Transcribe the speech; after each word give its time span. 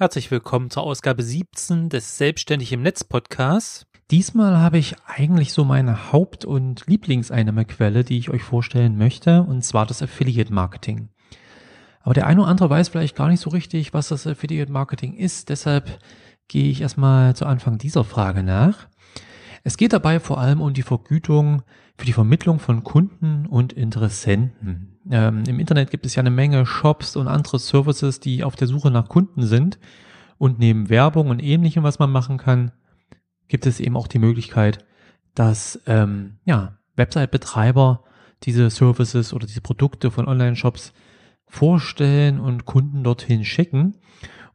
Herzlich 0.00 0.30
willkommen 0.30 0.70
zur 0.70 0.84
Ausgabe 0.84 1.22
17 1.22 1.90
des 1.90 2.16
Selbstständig 2.16 2.72
im 2.72 2.80
Netz 2.80 3.04
Podcasts. 3.04 3.84
Diesmal 4.10 4.56
habe 4.56 4.78
ich 4.78 4.96
eigentlich 5.04 5.52
so 5.52 5.62
meine 5.62 6.10
Haupt- 6.10 6.46
und 6.46 6.86
Lieblingseinnahmequelle, 6.86 8.02
die 8.02 8.16
ich 8.16 8.30
euch 8.30 8.42
vorstellen 8.42 8.96
möchte, 8.96 9.42
und 9.42 9.62
zwar 9.62 9.84
das 9.84 10.00
Affiliate 10.00 10.54
Marketing. 10.54 11.10
Aber 12.00 12.14
der 12.14 12.26
eine 12.26 12.40
oder 12.40 12.48
andere 12.48 12.70
weiß 12.70 12.88
vielleicht 12.88 13.14
gar 13.14 13.28
nicht 13.28 13.40
so 13.40 13.50
richtig, 13.50 13.92
was 13.92 14.08
das 14.08 14.26
Affiliate 14.26 14.72
Marketing 14.72 15.12
ist. 15.12 15.50
Deshalb 15.50 15.98
gehe 16.48 16.70
ich 16.70 16.80
erstmal 16.80 17.36
zu 17.36 17.44
Anfang 17.44 17.76
dieser 17.76 18.04
Frage 18.04 18.42
nach. 18.42 18.88
Es 19.64 19.76
geht 19.76 19.92
dabei 19.92 20.18
vor 20.18 20.38
allem 20.38 20.62
um 20.62 20.72
die 20.72 20.82
Vergütung 20.82 21.60
für 22.00 22.06
die 22.06 22.14
Vermittlung 22.14 22.58
von 22.60 22.82
Kunden 22.82 23.44
und 23.44 23.74
Interessenten. 23.74 24.96
Ähm, 25.10 25.44
Im 25.46 25.60
Internet 25.60 25.90
gibt 25.90 26.06
es 26.06 26.14
ja 26.14 26.20
eine 26.20 26.30
Menge 26.30 26.64
Shops 26.64 27.14
und 27.14 27.28
andere 27.28 27.58
Services, 27.58 28.20
die 28.20 28.42
auf 28.42 28.56
der 28.56 28.68
Suche 28.68 28.90
nach 28.90 29.10
Kunden 29.10 29.42
sind. 29.42 29.78
Und 30.38 30.58
neben 30.58 30.88
Werbung 30.88 31.28
und 31.28 31.40
ähnlichem, 31.40 31.82
was 31.82 31.98
man 31.98 32.10
machen 32.10 32.38
kann, 32.38 32.72
gibt 33.48 33.66
es 33.66 33.80
eben 33.80 33.98
auch 33.98 34.06
die 34.06 34.18
Möglichkeit, 34.18 34.82
dass 35.34 35.78
ähm, 35.86 36.38
ja, 36.46 36.78
Website-Betreiber 36.96 38.02
diese 38.44 38.70
Services 38.70 39.34
oder 39.34 39.46
diese 39.46 39.60
Produkte 39.60 40.10
von 40.10 40.26
Online-Shops 40.26 40.94
vorstellen 41.48 42.40
und 42.40 42.64
Kunden 42.64 43.04
dorthin 43.04 43.44
schicken. 43.44 43.98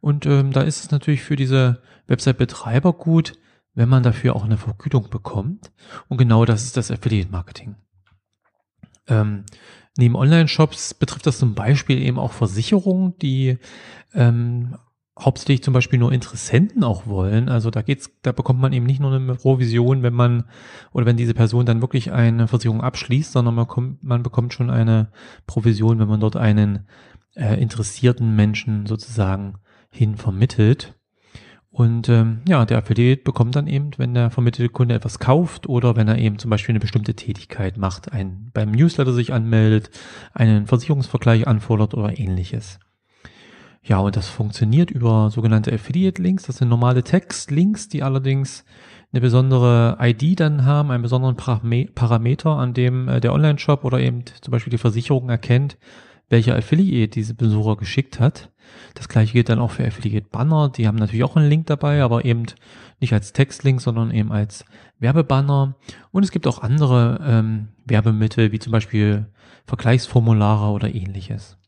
Und 0.00 0.26
ähm, 0.26 0.50
da 0.50 0.62
ist 0.62 0.82
es 0.82 0.90
natürlich 0.90 1.22
für 1.22 1.36
diese 1.36 1.80
Website-Betreiber 2.08 2.92
gut, 2.92 3.34
wenn 3.76 3.88
man 3.88 4.02
dafür 4.02 4.34
auch 4.34 4.44
eine 4.44 4.56
Vergütung 4.56 5.08
bekommt. 5.10 5.70
Und 6.08 6.16
genau 6.16 6.44
das 6.44 6.64
ist 6.64 6.76
das 6.76 6.90
Affiliate-Marketing. 6.90 7.76
Ähm, 9.06 9.44
neben 9.96 10.16
Online-Shops 10.16 10.94
betrifft 10.94 11.26
das 11.26 11.38
zum 11.38 11.54
Beispiel 11.54 12.02
eben 12.02 12.18
auch 12.18 12.32
Versicherungen, 12.32 13.16
die 13.18 13.58
ähm, 14.14 14.76
hauptsächlich 15.18 15.62
zum 15.62 15.74
Beispiel 15.74 15.98
nur 15.98 16.12
Interessenten 16.12 16.84
auch 16.84 17.06
wollen. 17.06 17.48
Also 17.48 17.70
da 17.70 17.82
geht's, 17.82 18.10
da 18.22 18.32
bekommt 18.32 18.60
man 18.60 18.72
eben 18.72 18.86
nicht 18.86 19.00
nur 19.00 19.12
eine 19.12 19.34
Provision, 19.34 20.02
wenn 20.02 20.14
man 20.14 20.44
oder 20.92 21.06
wenn 21.06 21.16
diese 21.16 21.34
Person 21.34 21.66
dann 21.66 21.80
wirklich 21.80 22.12
eine 22.12 22.48
Versicherung 22.48 22.82
abschließt, 22.82 23.32
sondern 23.32 23.54
man, 23.54 23.68
kommt, 23.68 24.02
man 24.02 24.22
bekommt 24.22 24.52
schon 24.52 24.70
eine 24.70 25.08
Provision, 25.46 25.98
wenn 25.98 26.08
man 26.08 26.20
dort 26.20 26.36
einen 26.36 26.86
äh, 27.34 27.60
interessierten 27.60 28.34
Menschen 28.34 28.86
sozusagen 28.86 29.58
hin 29.90 30.16
vermittelt. 30.16 30.95
Und 31.76 32.08
ähm, 32.08 32.40
ja, 32.48 32.64
der 32.64 32.78
Affiliate 32.78 33.22
bekommt 33.22 33.54
dann 33.54 33.66
eben, 33.66 33.90
wenn 33.98 34.14
der 34.14 34.30
vermittelte 34.30 34.72
Kunde 34.72 34.94
etwas 34.94 35.18
kauft 35.18 35.68
oder 35.68 35.94
wenn 35.94 36.08
er 36.08 36.16
eben 36.16 36.38
zum 36.38 36.48
Beispiel 36.48 36.72
eine 36.72 36.80
bestimmte 36.80 37.12
Tätigkeit 37.12 37.76
macht, 37.76 38.12
ein, 38.12 38.50
beim 38.54 38.70
Newsletter 38.70 39.12
sich 39.12 39.34
anmeldet, 39.34 39.90
einen 40.32 40.66
Versicherungsvergleich 40.66 41.46
anfordert 41.46 41.92
oder 41.92 42.18
ähnliches. 42.18 42.78
Ja, 43.82 43.98
und 43.98 44.16
das 44.16 44.26
funktioniert 44.26 44.90
über 44.90 45.28
sogenannte 45.28 45.70
Affiliate-Links. 45.70 46.44
Das 46.44 46.56
sind 46.56 46.70
normale 46.70 47.04
Text-Links, 47.04 47.90
die 47.90 48.02
allerdings 48.02 48.64
eine 49.12 49.20
besondere 49.20 49.98
ID 50.00 50.40
dann 50.40 50.64
haben, 50.64 50.90
einen 50.90 51.02
besonderen 51.02 51.36
Parameter, 51.36 52.56
an 52.56 52.72
dem 52.72 53.06
äh, 53.06 53.20
der 53.20 53.34
Online-Shop 53.34 53.84
oder 53.84 54.00
eben 54.00 54.24
zum 54.40 54.50
Beispiel 54.50 54.70
die 54.70 54.78
Versicherung 54.78 55.28
erkennt, 55.28 55.76
welcher 56.30 56.56
Affiliate 56.56 57.10
diese 57.10 57.34
Besucher 57.34 57.76
geschickt 57.76 58.18
hat. 58.18 58.50
Das 58.94 59.08
gleiche 59.08 59.32
gilt 59.32 59.48
dann 59.48 59.58
auch 59.58 59.70
für 59.70 59.86
Affiliate 59.86 60.28
Banner. 60.30 60.68
Die 60.68 60.86
haben 60.86 60.96
natürlich 60.96 61.24
auch 61.24 61.36
einen 61.36 61.48
Link 61.48 61.66
dabei, 61.66 62.02
aber 62.02 62.24
eben 62.24 62.46
nicht 63.00 63.12
als 63.12 63.32
Textlink, 63.32 63.80
sondern 63.80 64.10
eben 64.10 64.32
als 64.32 64.64
Werbebanner. 64.98 65.76
Und 66.12 66.22
es 66.22 66.30
gibt 66.30 66.46
auch 66.46 66.62
andere 66.62 67.20
ähm, 67.22 67.68
Werbemittel, 67.84 68.52
wie 68.52 68.58
zum 68.58 68.72
Beispiel 68.72 69.26
Vergleichsformulare 69.66 70.70
oder 70.70 70.94
ähnliches. 70.94 71.58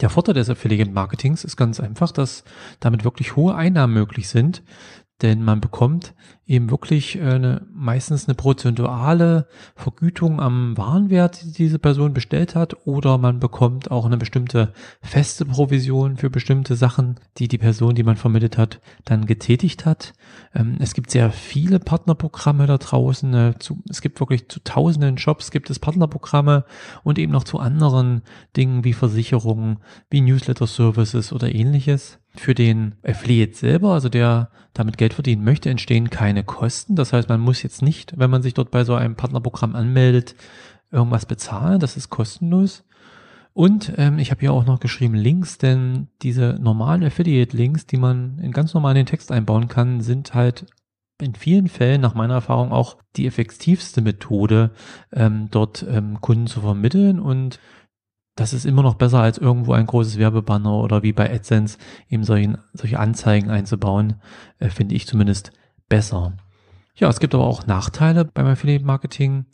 Der 0.00 0.08
Vorteil 0.08 0.34
des 0.34 0.48
Affiliate 0.48 0.90
Marketings 0.90 1.44
ist 1.44 1.56
ganz 1.56 1.78
einfach, 1.78 2.10
dass 2.10 2.44
damit 2.80 3.04
wirklich 3.04 3.36
hohe 3.36 3.54
Einnahmen 3.54 3.92
möglich 3.92 4.28
sind, 4.28 4.62
denn 5.22 5.42
man 5.42 5.60
bekommt 5.60 6.14
eben 6.50 6.70
wirklich 6.70 7.16
äh, 7.16 7.22
eine, 7.22 7.66
meistens 7.72 8.26
eine 8.26 8.34
prozentuale 8.34 9.46
Vergütung 9.76 10.40
am 10.40 10.76
Warenwert, 10.76 11.42
die 11.44 11.52
diese 11.52 11.78
Person 11.78 12.12
bestellt 12.12 12.54
hat, 12.54 12.86
oder 12.86 13.18
man 13.18 13.38
bekommt 13.38 13.90
auch 13.90 14.04
eine 14.04 14.16
bestimmte 14.16 14.72
feste 15.00 15.44
Provision 15.44 16.16
für 16.16 16.28
bestimmte 16.28 16.74
Sachen, 16.74 17.20
die 17.38 17.46
die 17.46 17.58
Person, 17.58 17.94
die 17.94 18.02
man 18.02 18.16
vermittelt 18.16 18.58
hat, 18.58 18.80
dann 19.04 19.26
getätigt 19.26 19.86
hat. 19.86 20.12
Ähm, 20.54 20.76
es 20.80 20.94
gibt 20.94 21.10
sehr 21.10 21.30
viele 21.30 21.78
Partnerprogramme 21.78 22.66
da 22.66 22.78
draußen. 22.78 23.32
Äh, 23.34 23.54
es 23.88 24.00
gibt 24.00 24.18
wirklich 24.18 24.48
zu 24.48 24.60
tausenden 24.64 25.18
Shops 25.18 25.50
gibt 25.50 25.70
es 25.70 25.78
Partnerprogramme 25.78 26.64
und 27.04 27.18
eben 27.18 27.32
noch 27.32 27.44
zu 27.44 27.58
anderen 27.58 28.22
Dingen 28.56 28.84
wie 28.84 28.92
Versicherungen, 28.92 29.78
wie 30.10 30.20
Newsletter-Services 30.20 31.32
oder 31.32 31.54
ähnliches. 31.54 32.19
Für 32.34 32.54
den 32.54 32.94
Affiliate 33.02 33.54
selber, 33.54 33.92
also 33.92 34.08
der 34.08 34.50
damit 34.72 34.98
Geld 34.98 35.14
verdienen 35.14 35.44
möchte, 35.44 35.68
entstehen 35.68 36.10
keine 36.10 36.44
Kosten. 36.44 36.94
Das 36.94 37.12
heißt, 37.12 37.28
man 37.28 37.40
muss 37.40 37.62
jetzt 37.62 37.82
nicht, 37.82 38.14
wenn 38.16 38.30
man 38.30 38.42
sich 38.42 38.54
dort 38.54 38.70
bei 38.70 38.84
so 38.84 38.94
einem 38.94 39.16
Partnerprogramm 39.16 39.74
anmeldet, 39.74 40.36
irgendwas 40.92 41.26
bezahlen. 41.26 41.80
Das 41.80 41.96
ist 41.96 42.08
kostenlos. 42.08 42.84
Und 43.52 43.92
ähm, 43.96 44.18
ich 44.18 44.30
habe 44.30 44.40
hier 44.40 44.52
auch 44.52 44.64
noch 44.64 44.78
geschrieben 44.78 45.14
Links, 45.14 45.58
denn 45.58 46.08
diese 46.22 46.56
normalen 46.60 47.02
Affiliate-Links, 47.02 47.86
die 47.86 47.96
man 47.96 48.38
in 48.38 48.52
ganz 48.52 48.74
normal 48.74 48.92
in 48.92 49.02
den 49.02 49.06
Text 49.06 49.32
einbauen 49.32 49.66
kann, 49.68 50.00
sind 50.00 50.34
halt 50.34 50.66
in 51.20 51.34
vielen 51.34 51.68
Fällen 51.68 52.00
nach 52.00 52.14
meiner 52.14 52.34
Erfahrung 52.34 52.72
auch 52.72 52.96
die 53.16 53.26
effektivste 53.26 54.00
Methode, 54.00 54.70
ähm, 55.12 55.48
dort 55.50 55.84
ähm, 55.88 56.20
Kunden 56.20 56.46
zu 56.46 56.60
vermitteln 56.60 57.18
und 57.18 57.58
das 58.40 58.54
ist 58.54 58.64
immer 58.64 58.82
noch 58.82 58.94
besser 58.94 59.20
als 59.20 59.36
irgendwo 59.36 59.74
ein 59.74 59.84
großes 59.84 60.16
Werbebanner 60.16 60.72
oder 60.72 61.02
wie 61.02 61.12
bei 61.12 61.30
AdSense 61.30 61.76
eben 62.08 62.24
solchen, 62.24 62.56
solche 62.72 62.98
Anzeigen 62.98 63.50
einzubauen, 63.50 64.14
äh, 64.60 64.70
finde 64.70 64.94
ich 64.94 65.06
zumindest 65.06 65.52
besser. 65.90 66.32
Ja, 66.96 67.10
es 67.10 67.20
gibt 67.20 67.34
aber 67.34 67.46
auch 67.46 67.66
Nachteile 67.66 68.24
beim 68.24 68.46
Affiliate 68.46 68.84
Marketing. 68.84 69.44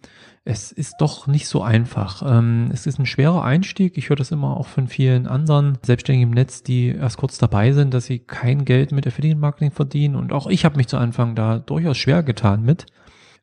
Es 0.45 0.71
ist 0.71 0.95
doch 1.01 1.27
nicht 1.27 1.49
so 1.49 1.63
einfach. 1.63 2.23
Ähm, 2.25 2.71
es 2.73 2.87
ist 2.87 3.01
ein 3.01 3.07
schwerer 3.07 3.43
Einstieg. 3.43 3.99
Ich 3.99 4.09
höre 4.09 4.17
das 4.17 4.31
immer 4.31 4.57
auch 4.57 4.69
von 4.69 4.87
vielen 4.87 5.27
anderen 5.27 5.79
Selbstständigen 5.83 6.29
im 6.29 6.35
Netz, 6.35 6.63
die 6.63 6.91
erst 6.91 7.17
kurz 7.17 7.39
dabei 7.39 7.73
sind, 7.73 7.93
dass 7.93 8.07
sie 8.07 8.21
kein 8.21 8.65
Geld 8.65 8.93
mit 8.93 9.05
Affiliate 9.05 9.41
Marketing 9.41 9.73
verdienen. 9.73 10.15
Und 10.15 10.33
auch 10.33 10.47
ich 10.47 10.65
habe 10.65 10.77
mich 10.77 10.87
zu 10.87 10.97
Anfang 10.97 11.35
da 11.35 11.59
durchaus 11.59 11.99
schwer 11.99 12.23
getan 12.23 12.63
mit. 12.63 12.87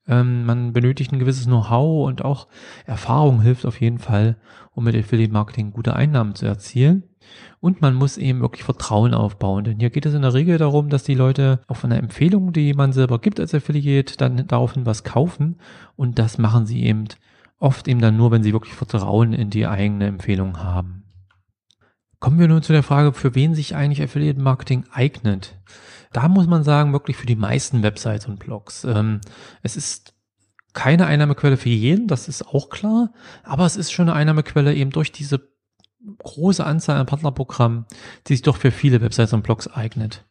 Ähm, 0.07 0.45
man 0.45 0.73
benötigt 0.73 1.11
ein 1.11 1.19
gewisses 1.19 1.45
Know-how 1.45 2.07
und 2.07 2.25
auch 2.25 2.47
Erfahrung 2.85 3.41
hilft 3.41 3.65
auf 3.65 3.79
jeden 3.79 3.99
Fall, 3.99 4.37
um 4.73 4.83
mit 4.83 4.95
Affiliate 4.95 5.31
Marketing 5.31 5.71
gute 5.71 5.95
Einnahmen 5.95 6.35
zu 6.35 6.45
erzielen. 6.45 7.03
Und 7.61 7.81
man 7.81 7.93
muss 7.95 8.17
eben 8.17 8.41
wirklich 8.41 8.63
Vertrauen 8.63 9.13
aufbauen. 9.13 9.63
Denn 9.63 9.79
hier 9.79 9.89
geht 9.89 10.05
es 10.05 10.13
in 10.13 10.23
der 10.23 10.33
Regel 10.33 10.57
darum, 10.57 10.89
dass 10.89 11.03
die 11.03 11.15
Leute 11.15 11.61
auf 11.67 11.85
eine 11.85 11.97
Empfehlung, 11.97 12.51
die 12.51 12.73
man 12.73 12.91
selber 12.91 13.19
gibt 13.19 13.39
als 13.39 13.55
Affiliate, 13.55 14.17
dann 14.17 14.45
daraufhin 14.47 14.85
was 14.85 15.05
kaufen. 15.05 15.57
Und 15.95 16.19
das 16.19 16.37
machen 16.37 16.65
sie 16.65 16.83
eben 16.83 17.05
oft 17.59 17.87
eben 17.87 18.01
dann 18.01 18.17
nur, 18.17 18.31
wenn 18.31 18.43
sie 18.43 18.51
wirklich 18.51 18.73
Vertrauen 18.73 19.31
in 19.31 19.49
die 19.49 19.65
eigene 19.65 20.07
Empfehlung 20.07 20.57
haben. 20.61 21.03
Kommen 22.19 22.39
wir 22.39 22.47
nun 22.47 22.61
zu 22.61 22.73
der 22.73 22.83
Frage, 22.83 23.13
für 23.13 23.35
wen 23.35 23.55
sich 23.55 23.75
eigentlich 23.75 24.01
Affiliate 24.01 24.39
Marketing 24.39 24.85
eignet. 24.91 25.57
Da 26.13 26.27
muss 26.27 26.47
man 26.47 26.63
sagen, 26.63 26.93
wirklich 26.93 27.17
für 27.17 27.25
die 27.25 27.35
meisten 27.35 27.83
Websites 27.83 28.27
und 28.27 28.39
Blogs. 28.39 28.83
Ähm, 28.83 29.21
es 29.61 29.75
ist 29.75 30.13
keine 30.73 31.05
Einnahmequelle 31.05 31.57
für 31.57 31.69
jeden, 31.69 32.07
das 32.07 32.27
ist 32.27 32.47
auch 32.47 32.69
klar, 32.69 33.13
aber 33.43 33.65
es 33.65 33.75
ist 33.75 33.91
schon 33.91 34.09
eine 34.09 34.17
Einnahmequelle 34.17 34.73
eben 34.73 34.89
durch 34.89 35.11
diese 35.11 35.53
große 36.19 36.65
Anzahl 36.65 36.97
an 36.97 37.05
Partnerprogrammen, 37.05 37.85
die 38.27 38.33
sich 38.33 38.41
doch 38.41 38.57
für 38.57 38.71
viele 38.71 39.01
Websites 39.01 39.33
und 39.33 39.43
Blogs 39.43 39.67
eignet. 39.67 40.25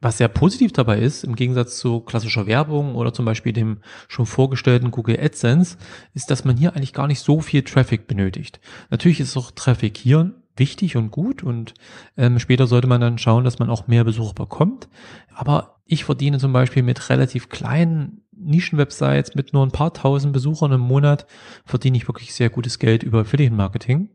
Was 0.00 0.18
sehr 0.18 0.28
positiv 0.28 0.72
dabei 0.72 1.00
ist, 1.00 1.24
im 1.24 1.34
Gegensatz 1.34 1.78
zu 1.78 2.00
klassischer 2.00 2.46
Werbung 2.46 2.94
oder 2.94 3.12
zum 3.12 3.24
Beispiel 3.24 3.52
dem 3.52 3.82
schon 4.06 4.26
vorgestellten 4.26 4.92
Google 4.92 5.18
AdSense, 5.20 5.76
ist, 6.14 6.30
dass 6.30 6.44
man 6.44 6.56
hier 6.56 6.76
eigentlich 6.76 6.92
gar 6.92 7.08
nicht 7.08 7.20
so 7.20 7.40
viel 7.40 7.62
Traffic 7.62 8.06
benötigt. 8.06 8.60
Natürlich 8.90 9.18
ist 9.18 9.36
auch 9.36 9.50
Traffic 9.50 9.96
hier 9.96 10.34
wichtig 10.58 10.96
und 10.96 11.10
gut 11.10 11.42
und 11.42 11.74
ähm, 12.16 12.38
später 12.38 12.66
sollte 12.66 12.88
man 12.88 13.00
dann 13.00 13.18
schauen, 13.18 13.44
dass 13.44 13.58
man 13.58 13.70
auch 13.70 13.86
mehr 13.86 14.04
Besucher 14.04 14.34
bekommt. 14.34 14.88
Aber 15.34 15.80
ich 15.84 16.04
verdiene 16.04 16.38
zum 16.38 16.52
Beispiel 16.52 16.82
mit 16.82 17.08
relativ 17.10 17.48
kleinen 17.48 18.22
Nischenwebsites 18.38 19.34
mit 19.34 19.52
nur 19.52 19.64
ein 19.64 19.72
paar 19.72 19.92
tausend 19.92 20.32
Besuchern 20.32 20.72
im 20.72 20.80
Monat 20.80 21.26
verdiene 21.64 21.96
ich 21.96 22.08
wirklich 22.08 22.34
sehr 22.34 22.50
gutes 22.50 22.78
Geld 22.78 23.02
über 23.02 23.20
Affiliate 23.20 23.54
Marketing. 23.54 24.10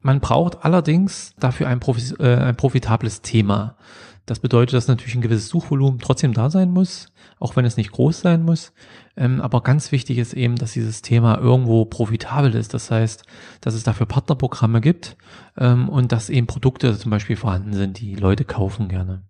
Man 0.00 0.20
braucht 0.20 0.64
allerdings 0.64 1.34
dafür 1.38 1.68
ein, 1.68 1.80
Profi 1.80 2.14
äh, 2.18 2.36
ein 2.36 2.56
profitables 2.56 3.20
Thema. 3.20 3.76
Das 4.24 4.38
bedeutet, 4.38 4.74
dass 4.74 4.88
natürlich 4.88 5.14
ein 5.14 5.20
gewisses 5.20 5.48
Suchvolumen 5.48 5.98
trotzdem 5.98 6.32
da 6.32 6.50
sein 6.50 6.70
muss, 6.70 7.12
auch 7.38 7.56
wenn 7.56 7.64
es 7.64 7.76
nicht 7.76 7.92
groß 7.92 8.20
sein 8.20 8.42
muss. 8.42 8.72
Ähm, 9.16 9.40
aber 9.40 9.62
ganz 9.62 9.92
wichtig 9.92 10.18
ist 10.18 10.34
eben, 10.34 10.56
dass 10.56 10.72
dieses 10.72 11.02
Thema 11.02 11.38
irgendwo 11.38 11.84
profitabel 11.84 12.54
ist. 12.54 12.74
Das 12.74 12.90
heißt, 12.90 13.24
dass 13.60 13.74
es 13.74 13.82
dafür 13.82 14.06
Partnerprogramme 14.06 14.80
gibt 14.80 15.16
ähm, 15.58 15.88
und 15.88 16.12
dass 16.12 16.30
eben 16.30 16.46
Produkte 16.46 16.96
zum 16.96 17.10
Beispiel 17.10 17.36
vorhanden 17.36 17.72
sind, 17.72 18.00
die 18.00 18.14
Leute 18.14 18.44
kaufen 18.44 18.88
gerne. 18.88 19.22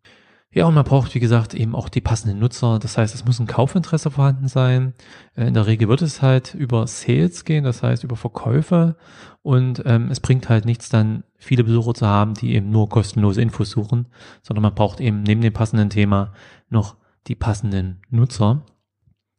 Ja, 0.53 0.67
und 0.67 0.75
man 0.75 0.85
braucht, 0.85 1.15
wie 1.15 1.21
gesagt, 1.21 1.55
eben 1.55 1.77
auch 1.77 1.89
die 1.89 2.01
passenden 2.01 2.41
Nutzer. 2.41 2.81
Das 2.81 2.99
heißt, 2.99 3.15
es 3.15 3.25
muss 3.25 3.39
ein 3.39 3.47
Kaufinteresse 3.47 4.11
vorhanden 4.11 4.49
sein. 4.49 4.95
Äh, 5.37 5.47
in 5.47 5.55
der 5.55 5.67
Regel 5.67 5.89
wird 5.89 6.03
es 6.03 6.23
halt 6.23 6.55
über 6.55 6.89
Sales 6.89 7.45
gehen, 7.45 7.63
das 7.63 7.85
heißt 7.85 8.03
über 8.03 8.17
Verkäufe. 8.17 8.97
Und 9.43 9.83
ähm, 9.87 10.09
es 10.11 10.19
bringt 10.19 10.49
halt 10.49 10.65
nichts 10.65 10.89
dann, 10.89 11.23
viele 11.39 11.63
Besucher 11.63 11.95
zu 11.95 12.07
haben, 12.07 12.35
die 12.35 12.55
eben 12.55 12.71
nur 12.71 12.89
kostenlose 12.89 13.41
Infos 13.41 13.71
suchen, 13.71 14.09
sondern 14.43 14.63
man 14.63 14.75
braucht 14.75 15.01
eben 15.01 15.23
neben 15.23 15.41
dem 15.41 15.53
passenden 15.53 15.89
Thema 15.89 16.33
noch 16.69 16.97
die 17.29 17.37
passenden 17.37 18.03
Nutzer. 18.11 18.63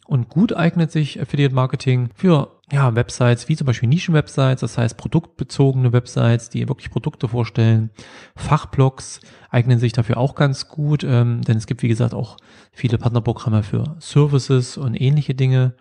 Und 0.07 0.29
gut 0.29 0.53
eignet 0.53 0.91
sich 0.91 1.21
Affiliate 1.21 1.55
Marketing 1.55 2.09
für 2.15 2.59
ja, 2.71 2.95
Websites 2.95 3.49
wie 3.49 3.55
zum 3.55 3.67
Beispiel 3.67 3.89
Nischenwebsites, 3.89 4.61
das 4.61 4.77
heißt 4.77 4.97
produktbezogene 4.97 5.93
Websites, 5.93 6.49
die 6.49 6.67
wirklich 6.67 6.89
Produkte 6.89 7.27
vorstellen. 7.27 7.91
Fachblogs 8.35 9.19
eignen 9.49 9.79
sich 9.79 9.93
dafür 9.93 10.17
auch 10.17 10.35
ganz 10.35 10.67
gut, 10.67 11.03
ähm, 11.03 11.41
denn 11.41 11.57
es 11.57 11.67
gibt 11.67 11.83
wie 11.83 11.87
gesagt 11.87 12.13
auch 12.13 12.37
viele 12.71 12.97
Partnerprogramme 12.97 13.63
für 13.63 13.95
Services 13.99 14.77
und 14.77 14.99
ähnliche 14.99 15.35
Dinge. 15.35 15.75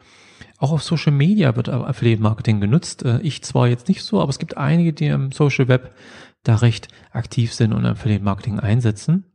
Auch 0.59 0.73
auf 0.73 0.83
Social 0.83 1.13
Media 1.13 1.57
wird 1.57 1.69
Affiliate 1.69 2.23
Marketing 2.23 2.61
genutzt. 2.61 3.05
Äh, 3.05 3.21
ich 3.21 3.43
zwar 3.45 3.69
jetzt 3.69 3.89
nicht 3.89 4.03
so, 4.03 4.21
aber 4.21 4.31
es 4.31 4.39
gibt 4.39 4.57
einige, 4.57 4.93
die 4.93 5.07
im 5.07 5.33
Social 5.33 5.69
Web 5.69 5.95
da 6.43 6.57
recht 6.57 6.89
aktiv 7.13 7.55
sind 7.55 7.73
und 7.73 7.87
Affiliate 7.87 8.25
Marketing 8.25 8.59
einsetzen. 8.59 9.30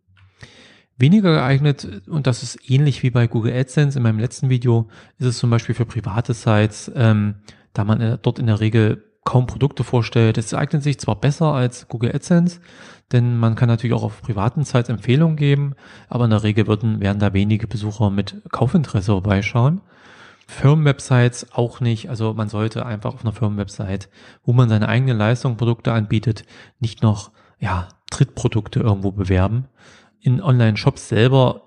Weniger 0.98 1.34
geeignet, 1.34 2.04
und 2.08 2.26
das 2.26 2.42
ist 2.42 2.70
ähnlich 2.70 3.04
wie 3.04 3.10
bei 3.10 3.28
Google 3.28 3.54
AdSense 3.54 4.00
in 4.00 4.04
meinem 4.04 4.20
letzten 4.20 4.50
Video, 4.50 4.88
ist 5.18 5.28
es 5.28 5.38
zum 5.38 5.50
Beispiel 5.50 5.76
für 5.76 5.86
private 5.86 6.34
Sites, 6.34 6.90
ähm, 6.96 7.36
da 7.74 7.84
man 7.84 8.00
äh, 8.00 8.18
dort 8.22 8.40
in 8.40 8.48
der 8.48 8.62
Regel 8.62 9.04
kaum 9.26 9.46
Produkte 9.46 9.84
vorstellt. 9.84 10.38
Es 10.38 10.54
eignet 10.54 10.84
sich 10.84 10.98
zwar 11.00 11.20
besser 11.20 11.48
als 11.48 11.90
Google 11.90 12.16
AdSense, 12.16 12.62
denn 13.12 13.38
man 13.38 13.56
kann 13.56 13.68
natürlich 13.68 13.94
auch 13.94 14.04
auf 14.04 14.22
privaten 14.22 14.64
Sites 14.64 14.88
Empfehlungen 14.88 15.36
geben, 15.36 15.76
aber 16.08 16.26
in 16.26 16.30
der 16.30 16.44
Regel 16.44 16.68
würden, 16.68 17.02
werden 17.02 17.20
da 17.20 17.34
wenige 17.34 17.68
Besucher 17.68 18.10
mit 18.10 18.42
Kaufinteresse 18.50 19.12
vorbeischauen. 19.12 19.82
Firmenwebsites 20.48 21.52
auch 21.54 21.82
nicht. 21.82 22.10
Also 22.10 22.34
man 22.36 22.50
sollte 22.50 22.86
einfach 22.86 23.16
auf 23.16 23.22
einer 23.22 23.34
Firmenwebsite, 23.34 24.08
wo 24.44 24.54
man 24.54 24.70
seine 24.70 24.88
eigene 24.88 25.14
Leistung, 25.14 25.58
Produkte 25.58 25.92
anbietet, 25.92 26.46
nicht 26.80 27.02
noch 27.02 27.32
ja, 27.60 27.90
Drittprodukte 28.12 28.80
irgendwo 28.80 29.12
bewerben 29.12 29.66
in 30.22 30.42
Online-Shops 30.42 31.10
selber 31.10 31.62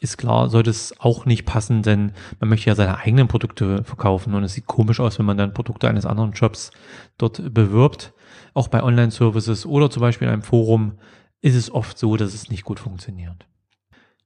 ist 0.00 0.18
klar, 0.18 0.48
sollte 0.48 0.70
es 0.70 0.98
auch 1.00 1.26
nicht 1.26 1.46
passen, 1.46 1.82
denn 1.82 2.12
man 2.40 2.48
möchte 2.48 2.68
ja 2.68 2.74
seine 2.74 2.98
eigenen 2.98 3.28
Produkte 3.28 3.84
verkaufen 3.84 4.34
und 4.34 4.44
es 4.44 4.54
sieht 4.54 4.66
komisch 4.66 5.00
aus, 5.00 5.18
wenn 5.18 5.26
man 5.26 5.38
dann 5.38 5.54
Produkte 5.54 5.88
eines 5.88 6.06
anderen 6.06 6.34
Shops 6.34 6.70
dort 7.18 7.54
bewirbt. 7.54 8.12
Auch 8.52 8.68
bei 8.68 8.82
Online-Services 8.82 9.66
oder 9.66 9.90
zum 9.90 10.00
Beispiel 10.00 10.28
in 10.28 10.32
einem 10.32 10.42
Forum 10.42 10.98
ist 11.40 11.54
es 11.54 11.70
oft 11.70 11.98
so, 11.98 12.16
dass 12.16 12.34
es 12.34 12.50
nicht 12.50 12.64
gut 12.64 12.80
funktioniert. 12.80 13.46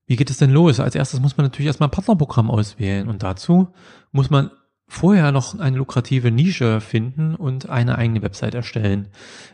Wie 0.06 0.16
geht 0.16 0.30
es 0.30 0.38
denn 0.38 0.50
los? 0.50 0.80
Als 0.80 0.94
erstes 0.94 1.20
muss 1.20 1.36
man 1.36 1.46
natürlich 1.46 1.68
erstmal 1.68 1.88
ein 1.88 1.92
Partnerprogramm 1.92 2.50
auswählen 2.50 3.08
und 3.08 3.22
dazu 3.22 3.68
muss 4.10 4.30
man 4.30 4.50
vorher 4.90 5.30
noch 5.30 5.56
eine 5.56 5.76
lukrative 5.76 6.32
Nische 6.32 6.80
finden 6.80 7.36
und 7.36 7.70
eine 7.70 7.96
eigene 7.96 8.22
Website 8.22 8.56
erstellen. 8.56 9.06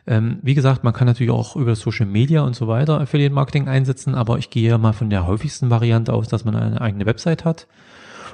Ähm, 0.07 0.39
wie 0.41 0.55
gesagt, 0.55 0.83
man 0.83 0.95
kann 0.95 1.07
natürlich 1.07 1.31
auch 1.31 1.57
über 1.57 1.77
Social 1.77 2.07
Media 2.07 2.41
und 2.41 2.57
so 2.57 2.69
weiter 2.69 2.99
Affiliate 3.03 3.35
Marketing 3.35 3.69
einsetzen, 3.69 4.15
aber 4.15 4.39
ich 4.39 4.49
gehe 4.49 4.79
mal 4.79 4.95
von 4.95 5.11
der 5.11 5.27
häufigsten 5.27 5.69
Variante 5.69 6.15
aus, 6.15 6.29
dass 6.29 6.47
man 6.47 6.57
eine 6.57 6.81
eigene 6.81 7.05
Website 7.05 7.45
hat. 7.45 7.67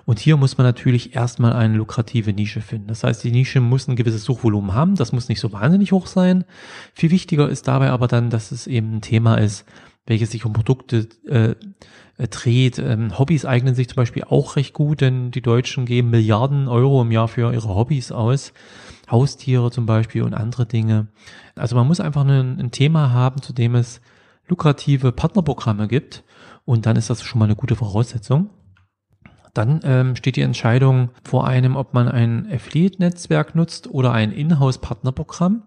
Und 0.04 0.20
hier 0.20 0.36
muss 0.36 0.58
man 0.58 0.66
natürlich 0.66 1.16
erstmal 1.16 1.52
eine 1.54 1.76
lukrative 1.76 2.32
Nische 2.32 2.60
finden. 2.60 2.86
Das 2.86 3.02
heißt, 3.02 3.24
die 3.24 3.32
Nische 3.32 3.60
muss 3.60 3.88
ein 3.88 3.96
gewisses 3.96 4.22
Suchvolumen 4.22 4.72
haben. 4.72 4.94
Das 4.94 5.12
muss 5.12 5.28
nicht 5.28 5.40
so 5.40 5.52
wahnsinnig 5.52 5.90
hoch 5.90 6.06
sein. 6.06 6.44
Viel 6.94 7.10
wichtiger 7.10 7.48
ist 7.48 7.66
dabei 7.66 7.90
aber 7.90 8.06
dann, 8.06 8.30
dass 8.30 8.52
es 8.52 8.68
eben 8.68 8.96
ein 8.96 9.00
Thema 9.00 9.36
ist, 9.38 9.64
welches 10.06 10.30
sich 10.30 10.44
um 10.44 10.52
Produkte 10.52 11.08
äh, 11.26 11.54
äh, 12.18 12.28
dreht. 12.28 12.78
Ähm, 12.78 13.18
Hobbys 13.18 13.44
eignen 13.44 13.74
sich 13.74 13.88
zum 13.88 13.96
Beispiel 13.96 14.24
auch 14.24 14.56
recht 14.56 14.74
gut, 14.74 15.00
denn 15.00 15.30
die 15.30 15.42
Deutschen 15.42 15.86
geben 15.86 16.10
Milliarden 16.10 16.68
Euro 16.68 17.02
im 17.02 17.12
Jahr 17.12 17.28
für 17.28 17.52
ihre 17.52 17.74
Hobbys 17.74 18.12
aus. 18.12 18.52
Haustiere 19.10 19.70
zum 19.70 19.86
Beispiel 19.86 20.22
und 20.22 20.34
andere 20.34 20.66
Dinge. 20.66 21.08
Also 21.54 21.76
man 21.76 21.86
muss 21.86 22.00
einfach 22.00 22.24
ein, 22.24 22.58
ein 22.58 22.70
Thema 22.70 23.12
haben, 23.12 23.42
zu 23.42 23.52
dem 23.52 23.74
es 23.74 24.00
lukrative 24.48 25.12
Partnerprogramme 25.12 25.88
gibt. 25.88 26.24
Und 26.64 26.86
dann 26.86 26.96
ist 26.96 27.10
das 27.10 27.22
schon 27.22 27.38
mal 27.38 27.46
eine 27.46 27.56
gute 27.56 27.76
Voraussetzung. 27.76 28.50
Dann 29.54 29.80
ähm, 29.84 30.16
steht 30.16 30.36
die 30.36 30.42
Entscheidung 30.42 31.10
vor 31.24 31.46
einem, 31.46 31.76
ob 31.76 31.92
man 31.92 32.08
ein 32.08 32.48
Affiliate-Netzwerk 32.50 33.54
nutzt 33.54 33.88
oder 33.90 34.12
ein 34.12 34.32
Inhouse-Partnerprogramm. 34.32 35.64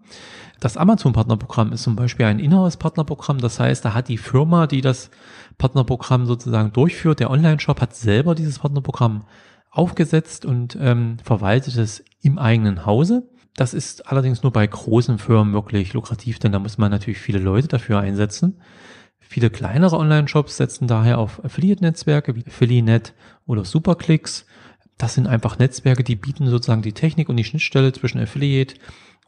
Das 0.58 0.76
Amazon-Partnerprogramm 0.76 1.72
ist 1.72 1.84
zum 1.84 1.94
Beispiel 1.94 2.26
ein 2.26 2.40
Inhouse-Partnerprogramm. 2.40 3.38
Das 3.38 3.60
heißt, 3.60 3.84
da 3.84 3.94
hat 3.94 4.08
die 4.08 4.18
Firma, 4.18 4.66
die 4.66 4.80
das 4.80 5.10
Partnerprogramm 5.58 6.26
sozusagen 6.26 6.72
durchführt, 6.72 7.20
der 7.20 7.30
Online-Shop 7.30 7.80
hat 7.80 7.94
selber 7.94 8.34
dieses 8.34 8.58
Partnerprogramm 8.58 9.24
aufgesetzt 9.70 10.44
und 10.44 10.76
ähm, 10.80 11.18
verwaltet 11.22 11.76
es 11.76 12.02
im 12.22 12.38
eigenen 12.38 12.86
Hause. 12.86 13.28
Das 13.54 13.72
ist 13.72 14.10
allerdings 14.10 14.42
nur 14.42 14.52
bei 14.52 14.66
großen 14.66 15.18
Firmen 15.18 15.54
wirklich 15.54 15.92
lukrativ, 15.92 16.38
denn 16.38 16.52
da 16.52 16.58
muss 16.58 16.76
man 16.78 16.90
natürlich 16.90 17.18
viele 17.18 17.38
Leute 17.38 17.68
dafür 17.68 18.00
einsetzen. 18.00 18.60
Viele 19.28 19.50
kleinere 19.50 19.98
Online-Shops 19.98 20.56
setzen 20.56 20.86
daher 20.86 21.18
auf 21.18 21.44
Affiliate-Netzwerke 21.44 22.36
wie 22.36 22.46
Affiliate 22.46 23.12
oder 23.46 23.64
Superclicks. 23.64 24.46
Das 24.98 25.14
sind 25.14 25.26
einfach 25.26 25.58
Netzwerke, 25.58 26.04
die 26.04 26.16
bieten 26.16 26.48
sozusagen 26.48 26.82
die 26.82 26.92
Technik 26.92 27.28
und 27.28 27.36
die 27.36 27.44
Schnittstelle 27.44 27.92
zwischen 27.92 28.20
Affiliate 28.20 28.76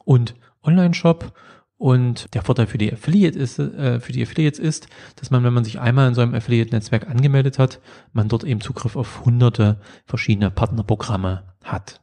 und 0.03 0.35
Online-Shop. 0.63 1.33
Und 1.77 2.33
der 2.33 2.41
Vorteil 2.41 2.67
für 2.67 2.77
die 2.77 2.91
Affiliate 2.91 3.39
ist, 3.39 3.57
äh, 3.57 4.01
für 4.01 4.11
die 4.11 4.23
Affiliates 4.23 4.59
ist, 4.59 4.89
dass 5.15 5.31
man, 5.31 5.43
wenn 5.43 5.53
man 5.53 5.63
sich 5.63 5.79
einmal 5.79 6.09
in 6.09 6.13
so 6.13 6.21
einem 6.21 6.35
Affiliate-Netzwerk 6.35 7.07
angemeldet 7.07 7.57
hat, 7.57 7.79
man 8.11 8.27
dort 8.27 8.43
eben 8.43 8.59
Zugriff 8.59 8.97
auf 8.97 9.23
hunderte 9.23 9.79
verschiedene 10.05 10.51
Partnerprogramme 10.51 11.43
hat. 11.63 12.01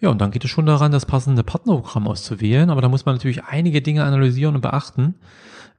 Ja, 0.00 0.08
und 0.08 0.20
dann 0.20 0.30
geht 0.30 0.44
es 0.44 0.50
schon 0.50 0.66
daran, 0.66 0.92
das 0.92 1.06
passende 1.06 1.44
Partnerprogramm 1.44 2.08
auszuwählen. 2.08 2.70
Aber 2.70 2.80
da 2.80 2.88
muss 2.88 3.04
man 3.04 3.14
natürlich 3.14 3.44
einige 3.44 3.82
Dinge 3.82 4.04
analysieren 4.04 4.54
und 4.54 4.62
beachten. 4.62 5.14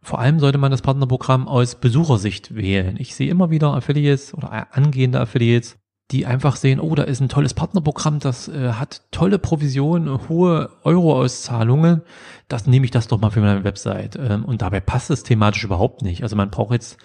Vor 0.04 0.20
allem 0.20 0.40
sollte 0.40 0.58
man 0.58 0.72
das 0.72 0.82
Partnerprogramm 0.82 1.48
aus 1.48 1.76
Besuchersicht 1.76 2.56
wählen. 2.56 2.96
Ich 3.00 3.16
sehe 3.16 3.30
immer 3.30 3.50
wieder 3.50 3.74
Affiliates 3.74 4.34
oder 4.34 4.76
angehende 4.76 5.20
Affiliates, 5.20 5.78
die 6.12 6.26
einfach 6.26 6.56
sehen, 6.56 6.80
oh, 6.80 6.94
da 6.96 7.04
ist 7.04 7.22
ein 7.22 7.30
tolles 7.30 7.54
Partnerprogramm, 7.54 8.20
das 8.20 8.48
äh, 8.48 8.74
hat 8.74 9.04
tolle 9.12 9.40
Provisionen, 9.40 10.28
hohe 10.28 10.70
Euro-Auszahlungen, 10.84 12.02
das 12.48 12.68
nehme 12.68 12.86
ich 12.86 12.92
das 12.92 13.08
doch 13.08 13.22
mal 13.22 13.30
für 13.30 13.42
meine 13.42 13.64
Website. 13.64 14.18
Ähm, 14.22 14.44
und 14.44 14.62
dabei 14.62 14.82
passt 14.82 15.12
es 15.12 15.24
thematisch 15.24 15.64
überhaupt 15.64 16.02
nicht. 16.02 16.24
Also 16.24 16.36
man 16.36 16.50
braucht 16.50 16.74
jetzt, 16.74 16.98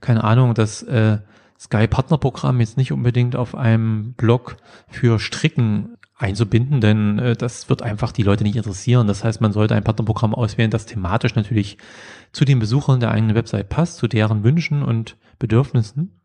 keine 0.00 0.24
Ahnung, 0.24 0.54
das 0.54 0.82
äh, 0.84 1.18
Sky-Partnerprogramm 1.58 2.60
jetzt 2.60 2.76
nicht 2.76 2.92
unbedingt 2.92 3.36
auf 3.36 3.54
einem 3.54 4.14
Blog 4.14 4.56
für 4.88 5.18
Stricken 5.18 5.96
einzubinden, 6.24 6.80
denn 6.80 7.18
äh, 7.18 7.36
das 7.36 7.68
wird 7.68 7.82
einfach 7.82 8.12
die 8.12 8.22
Leute 8.22 8.44
nicht 8.44 8.56
interessieren. 8.56 9.06
Das 9.06 9.22
heißt, 9.22 9.40
man 9.40 9.52
sollte 9.52 9.74
ein 9.74 9.84
Partnerprogramm 9.84 10.34
auswählen, 10.34 10.70
das 10.70 10.86
thematisch 10.86 11.34
natürlich 11.34 11.78
zu 12.32 12.44
den 12.44 12.58
Besuchern 12.58 13.00
der 13.00 13.10
eigenen 13.10 13.36
Website 13.36 13.68
passt, 13.68 13.98
zu 13.98 14.08
deren 14.08 14.42
Wünschen 14.42 14.82
und 14.82 15.16
Bedürfnissen. 15.38 16.20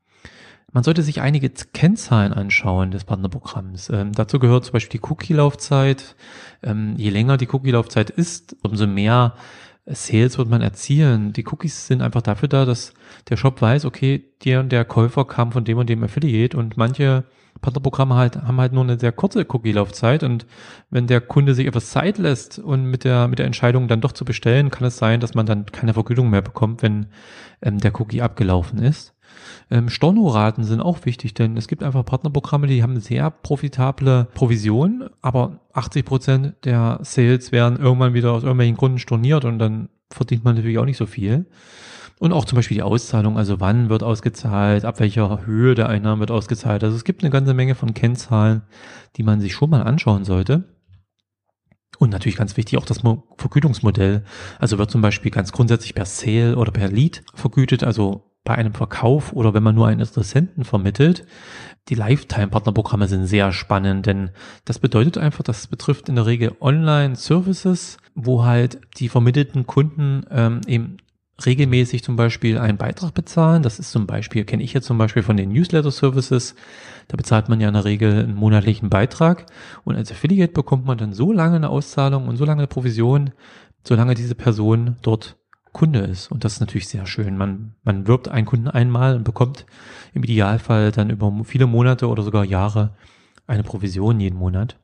Man 0.72 0.84
sollte 0.84 1.02
sich 1.02 1.22
einige 1.22 1.50
Kennzahlen 1.50 2.32
anschauen 2.32 2.92
des 2.92 3.04
Partnerprogramms. 3.04 3.90
Ähm, 3.90 4.12
dazu 4.14 4.40
gehört 4.40 4.66
zum 4.66 4.74
Beispiel 4.74 5.00
die 5.00 5.08
Cookie-Laufzeit. 5.08 6.16
Ähm, 6.62 6.94
je 6.96 7.10
länger 7.10 7.38
die 7.38 7.48
Cookie-Laufzeit 7.50 8.12
ist, 8.12 8.56
umso 8.62 8.86
mehr 8.86 9.34
Sales 9.88 10.38
wird 10.38 10.50
man 10.50 10.62
erzielen. 10.62 11.34
Die 11.34 11.46
Cookies 11.48 11.88
sind 11.88 12.02
einfach 12.04 12.22
dafür 12.22 12.48
da, 12.48 12.66
dass 12.66 12.94
der 13.30 13.38
Shop 13.38 13.62
weiß, 13.62 13.86
okay, 13.86 14.24
der 14.44 14.60
und 14.60 14.72
der 14.72 14.86
Käufer 14.86 15.26
kam 15.26 15.52
von 15.52 15.66
dem 15.66 15.80
und 15.80 15.90
dem 15.90 16.04
Affiliate 16.04 16.56
und 16.56 16.78
manche 16.78 17.24
Partnerprogramme 17.62 18.16
halt, 18.16 18.42
haben 18.42 18.60
halt 18.60 18.74
nur 18.74 18.84
eine 18.84 19.00
sehr 19.00 19.12
kurze 19.12 19.46
Cookie-Laufzeit 19.48 20.24
und 20.24 20.46
wenn 20.90 21.08
der 21.08 21.22
Kunde 21.22 21.54
sich 21.54 21.68
etwas 21.68 21.90
Zeit 21.90 22.18
lässt 22.18 22.60
und 22.60 22.86
mit 22.86 23.04
der, 23.04 23.28
mit 23.28 23.40
der 23.40 23.46
Entscheidung 23.46 23.88
dann 23.88 24.02
doch 24.02 24.12
zu 24.12 24.26
bestellen, 24.26 24.70
kann 24.70 24.88
es 24.88 24.98
sein, 24.98 25.20
dass 25.20 25.34
man 25.34 25.46
dann 25.46 25.66
keine 25.66 25.94
Vergütung 25.94 26.30
mehr 26.30 26.42
bekommt, 26.42 26.82
wenn 26.82 27.08
ähm, 27.62 27.80
der 27.80 28.00
Cookie 28.00 28.22
abgelaufen 28.22 28.80
ist. 28.80 29.14
Ähm, 29.72 29.90
Stornoraten 29.90 30.64
sind 30.64 30.82
auch 30.82 31.06
wichtig, 31.06 31.34
denn 31.34 31.58
es 31.58 31.68
gibt 31.68 31.84
einfach 31.84 32.06
Partnerprogramme, 32.06 32.68
die 32.68 32.82
haben 32.82 33.00
sehr 33.00 33.30
profitable 33.30 34.28
Provisionen, 34.34 35.10
aber 35.22 35.60
80 35.74 36.06
Prozent 36.06 36.56
der 36.64 37.00
Sales 37.04 37.52
werden 37.52 37.78
irgendwann 37.78 38.14
wieder 38.14 38.32
aus 38.34 38.44
irgendwelchen 38.44 38.78
Gründen 38.78 39.00
storniert 39.00 39.46
und 39.46 39.60
dann 39.60 39.90
verdient 40.12 40.44
man 40.44 40.56
natürlich 40.56 40.78
auch 40.78 40.86
nicht 40.86 40.98
so 40.98 41.06
viel. 41.06 41.46
Und 42.20 42.34
auch 42.34 42.44
zum 42.44 42.58
Beispiel 42.58 42.76
die 42.76 42.84
Auszahlung, 42.84 43.38
also 43.38 43.62
wann 43.62 43.90
wird 43.90 44.04
ausgezahlt, 44.04 44.84
ab 44.84 45.00
welcher 45.00 45.46
Höhe 45.46 45.74
der 45.74 45.88
Einnahmen 45.88 46.20
wird 46.20 46.32
ausgezahlt. 46.32 46.84
Also 46.84 46.98
es 46.98 47.06
gibt 47.06 47.24
eine 47.24 47.30
ganze 47.30 47.54
Menge 47.54 47.76
von 47.76 47.94
Kennzahlen, 47.94 48.64
die 49.16 49.24
man 49.24 49.40
sich 49.40 49.54
schon 49.54 49.70
mal 49.70 49.84
anschauen 49.84 50.26
sollte. 50.26 50.66
Und 51.98 52.10
natürlich 52.12 52.38
ganz 52.38 52.58
wichtig 52.58 52.78
auch 52.78 52.86
das 52.86 53.02
Vergütungsmodell. 53.38 54.24
Also 54.58 54.78
wird 54.78 54.92
zum 54.92 55.02
Beispiel 55.02 55.32
ganz 55.32 55.52
grundsätzlich 55.54 55.96
per 55.96 56.06
Sale 56.06 56.58
oder 56.58 56.72
per 56.72 56.90
Lead 56.90 57.24
vergütet, 57.34 57.84
also 57.84 58.29
bei 58.50 58.56
einem 58.56 58.74
Verkauf 58.74 59.32
oder 59.34 59.54
wenn 59.54 59.62
man 59.62 59.76
nur 59.76 59.86
einen 59.86 60.00
Interessenten 60.00 60.64
vermittelt. 60.64 61.24
Die 61.88 61.94
Lifetime-Partnerprogramme 61.94 63.08
sind 63.08 63.28
sehr 63.28 63.52
spannend, 63.52 64.08
denn 64.08 64.32
das 64.66 64.80
bedeutet 64.80 65.20
einfach, 65.20 65.44
das 65.44 65.68
betrifft 65.68 66.10
in 66.10 66.16
der 66.16 66.26
Regel 66.26 66.56
Online-Services, 66.60 67.98
wo 68.16 68.46
halt 68.46 68.82
die 68.98 69.08
vermittelten 69.08 69.68
Kunden 69.68 70.26
ähm, 70.32 70.62
eben 70.66 70.98
regelmäßig 71.46 72.04
zum 72.04 72.16
Beispiel 72.16 72.58
einen 72.58 72.80
Beitrag 72.80 73.14
bezahlen. 73.14 73.62
Das 73.62 73.78
ist 73.78 73.92
zum 73.92 74.08
Beispiel, 74.08 74.46
kenne 74.46 74.64
ich 74.64 74.74
jetzt 74.74 74.88
zum 74.88 74.98
Beispiel 74.98 75.22
von 75.22 75.38
den 75.38 75.52
Newsletter-Services. 75.52 76.56
Da 77.08 77.18
bezahlt 77.18 77.50
man 77.50 77.62
ja 77.62 77.68
in 77.68 77.76
der 77.76 77.86
Regel 77.86 78.24
einen 78.24 78.34
monatlichen 78.34 78.90
Beitrag. 78.90 79.46
Und 79.84 79.96
als 79.96 80.12
Affiliate 80.12 80.54
bekommt 80.54 80.88
man 80.88 80.98
dann 80.98 81.14
so 81.14 81.32
lange 81.32 81.58
eine 81.58 81.70
Auszahlung 81.70 82.28
und 82.28 82.38
so 82.38 82.46
lange 82.46 82.62
eine 82.62 82.68
Provision, 82.68 83.30
solange 83.84 84.16
diese 84.16 84.34
Person 84.34 84.98
dort 85.04 85.39
Kunde 85.72 86.00
ist. 86.00 86.32
Und 86.32 86.44
das 86.44 86.54
ist 86.54 86.60
natürlich 86.60 86.88
sehr 86.88 87.06
schön. 87.06 87.38
Man, 87.38 87.76
man 87.84 88.08
wirbt 88.08 88.28
einen 88.28 88.46
Kunden 88.46 88.68
einmal 88.68 89.16
und 89.16 89.24
bekommt 89.24 89.66
im 90.14 90.24
Idealfall 90.24 90.92
dann 90.92 91.10
über 91.10 91.32
viele 91.44 91.68
Monate 91.68 92.08
oder 92.08 92.24
sogar 92.24 92.44
Jahre 92.44 92.96
eine 93.48 93.64
Provision 93.64 94.20
jeden 94.20 94.38
Monat. 94.38 94.78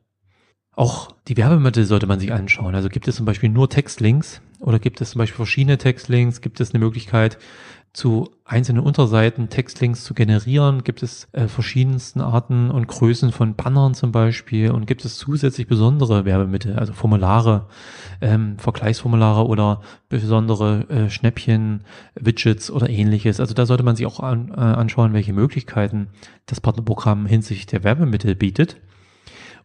Auch 0.72 1.12
die 1.28 1.36
Werbemittel 1.36 1.86
sollte 1.86 2.06
man 2.06 2.20
sich 2.20 2.32
anschauen. 2.32 2.74
Also 2.74 2.88
gibt 2.88 3.08
es 3.08 3.16
zum 3.16 3.24
Beispiel 3.24 3.48
nur 3.48 3.70
Textlinks 3.70 4.42
oder 4.60 4.78
gibt 4.78 5.00
es 5.00 5.10
zum 5.10 5.20
Beispiel 5.20 5.36
verschiedene 5.36 5.78
Textlinks? 5.78 6.40
Gibt 6.40 6.60
es 6.60 6.72
eine 6.72 6.84
Möglichkeit, 6.84 7.38
zu 7.96 8.30
einzelnen 8.44 8.82
Unterseiten 8.82 9.48
Textlinks 9.48 10.04
zu 10.04 10.12
generieren? 10.12 10.84
Gibt 10.84 11.02
es 11.02 11.28
äh, 11.32 11.48
verschiedensten 11.48 12.20
Arten 12.20 12.70
und 12.70 12.88
Größen 12.88 13.32
von 13.32 13.54
Bannern 13.54 13.94
zum 13.94 14.12
Beispiel? 14.12 14.70
Und 14.70 14.86
gibt 14.86 15.06
es 15.06 15.16
zusätzlich 15.16 15.66
besondere 15.66 16.26
Werbemittel, 16.26 16.78
also 16.78 16.92
Formulare, 16.92 17.68
ähm, 18.20 18.58
Vergleichsformulare 18.58 19.46
oder 19.46 19.80
besondere 20.10 20.86
äh, 20.90 21.08
Schnäppchen, 21.08 21.84
Widgets 22.14 22.70
oder 22.70 22.90
ähnliches? 22.90 23.40
Also 23.40 23.54
da 23.54 23.64
sollte 23.64 23.82
man 23.82 23.96
sich 23.96 24.04
auch 24.04 24.20
an, 24.20 24.50
äh, 24.50 24.60
anschauen, 24.60 25.14
welche 25.14 25.32
Möglichkeiten 25.32 26.08
das 26.44 26.60
Partnerprogramm 26.60 27.24
hinsichtlich 27.24 27.64
der 27.64 27.82
Werbemittel 27.82 28.34
bietet. 28.34 28.76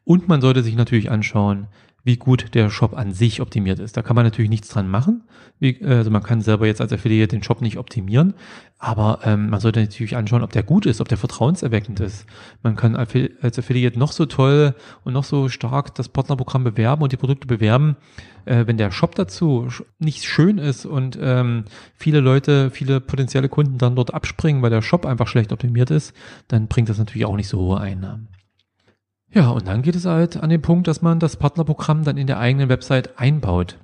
Und 0.05 0.29
man 0.29 0.39
sollte 0.39 0.63
sich 0.63 0.75
natürlich 0.75 1.11
anschauen, 1.11 1.67
wie 2.03 2.17
gut 2.17 2.55
der 2.55 2.69
Shop 2.69 2.97
an 2.97 3.13
sich 3.13 3.41
optimiert 3.41 3.79
ist. 3.79 3.95
Da 3.95 4.01
kann 4.01 4.15
man 4.15 4.25
natürlich 4.25 4.49
nichts 4.49 4.69
dran 4.69 4.87
machen. 4.87 5.23
Wie, 5.59 5.83
also 5.85 6.09
man 6.09 6.23
kann 6.23 6.41
selber 6.41 6.65
jetzt 6.65 6.81
als 6.81 6.91
Affiliate 6.91 7.35
den 7.35 7.43
Shop 7.43 7.61
nicht 7.61 7.77
optimieren, 7.77 8.33
aber 8.79 9.19
ähm, 9.23 9.49
man 9.49 9.59
sollte 9.59 9.79
natürlich 9.79 10.15
anschauen, 10.15 10.41
ob 10.41 10.51
der 10.51 10.63
gut 10.63 10.87
ist, 10.87 11.01
ob 11.01 11.07
der 11.07 11.19
vertrauenserweckend 11.19 11.99
ist. 11.99 12.25
Man 12.63 12.75
kann 12.75 12.95
als 12.95 13.59
Affiliate 13.59 13.99
noch 13.99 14.11
so 14.11 14.25
toll 14.25 14.73
und 15.03 15.13
noch 15.13 15.23
so 15.23 15.49
stark 15.49 15.93
das 15.93 16.09
Partnerprogramm 16.09 16.63
bewerben 16.63 17.03
und 17.03 17.11
die 17.11 17.17
Produkte 17.17 17.47
bewerben. 17.47 17.95
Äh, 18.45 18.65
wenn 18.65 18.77
der 18.77 18.89
Shop 18.89 19.13
dazu 19.13 19.67
nicht 19.99 20.23
schön 20.23 20.57
ist 20.57 20.87
und 20.87 21.17
ähm, 21.21 21.65
viele 21.95 22.21
Leute, 22.21 22.71
viele 22.71 22.99
potenzielle 22.99 23.49
Kunden 23.49 23.77
dann 23.77 23.95
dort 23.95 24.13
abspringen, 24.13 24.63
weil 24.63 24.71
der 24.71 24.81
Shop 24.81 25.05
einfach 25.05 25.27
schlecht 25.27 25.51
optimiert 25.51 25.91
ist, 25.91 26.13
dann 26.47 26.67
bringt 26.67 26.89
das 26.89 26.97
natürlich 26.97 27.25
auch 27.25 27.35
nicht 27.35 27.49
so 27.49 27.59
hohe 27.59 27.79
Einnahmen. 27.79 28.30
Ja, 29.33 29.49
und 29.51 29.67
dann 29.67 29.81
geht 29.81 29.95
es 29.95 30.05
halt 30.05 30.37
an 30.37 30.49
den 30.49 30.61
Punkt, 30.61 30.87
dass 30.87 31.01
man 31.01 31.19
das 31.19 31.37
Partnerprogramm 31.37 32.03
dann 32.03 32.17
in 32.17 32.27
der 32.27 32.39
eigenen 32.39 32.67
Website 32.67 33.17
einbaut. 33.17 33.77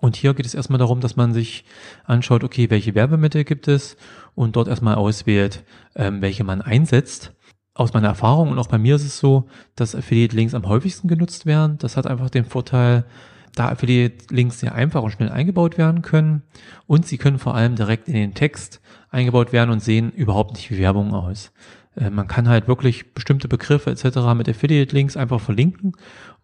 Und 0.00 0.16
hier 0.16 0.34
geht 0.34 0.44
es 0.44 0.54
erstmal 0.54 0.80
darum, 0.80 1.00
dass 1.00 1.16
man 1.16 1.32
sich 1.32 1.64
anschaut, 2.04 2.44
okay, 2.44 2.68
welche 2.68 2.94
Werbemittel 2.94 3.44
gibt 3.44 3.68
es 3.68 3.96
und 4.34 4.56
dort 4.56 4.68
erstmal 4.68 4.96
auswählt, 4.96 5.64
ähm, 5.94 6.20
welche 6.20 6.44
man 6.44 6.60
einsetzt. 6.60 7.32
Aus 7.74 7.94
meiner 7.94 8.08
Erfahrung 8.08 8.50
und 8.50 8.58
auch 8.58 8.66
bei 8.66 8.76
mir 8.76 8.96
ist 8.96 9.04
es 9.06 9.18
so, 9.18 9.48
dass 9.76 9.94
Affiliate-Links 9.94 10.54
am 10.54 10.66
häufigsten 10.66 11.08
genutzt 11.08 11.46
werden. 11.46 11.78
Das 11.78 11.96
hat 11.96 12.06
einfach 12.06 12.28
den 12.28 12.44
Vorteil, 12.44 13.06
da 13.54 13.68
Affiliate-Links 13.70 14.60
sehr 14.60 14.74
einfach 14.74 15.02
und 15.02 15.12
schnell 15.12 15.30
eingebaut 15.30 15.78
werden 15.78 16.02
können 16.02 16.42
und 16.86 17.06
sie 17.06 17.16
können 17.16 17.38
vor 17.38 17.54
allem 17.54 17.76
direkt 17.76 18.08
in 18.08 18.14
den 18.14 18.34
Text 18.34 18.82
eingebaut 19.10 19.52
werden 19.52 19.70
und 19.70 19.80
sehen 19.80 20.10
überhaupt 20.10 20.54
nicht 20.54 20.70
wie 20.70 20.78
Werbung 20.78 21.14
aus. 21.14 21.52
Äh, 21.96 22.10
man 22.10 22.28
kann 22.28 22.48
halt 22.48 22.68
wirklich 22.68 23.14
bestimmte 23.14 23.48
Begriffe 23.48 23.90
etc. 23.90 24.18
mit 24.34 24.48
Affiliate-Links 24.48 25.16
einfach 25.16 25.40
verlinken 25.40 25.94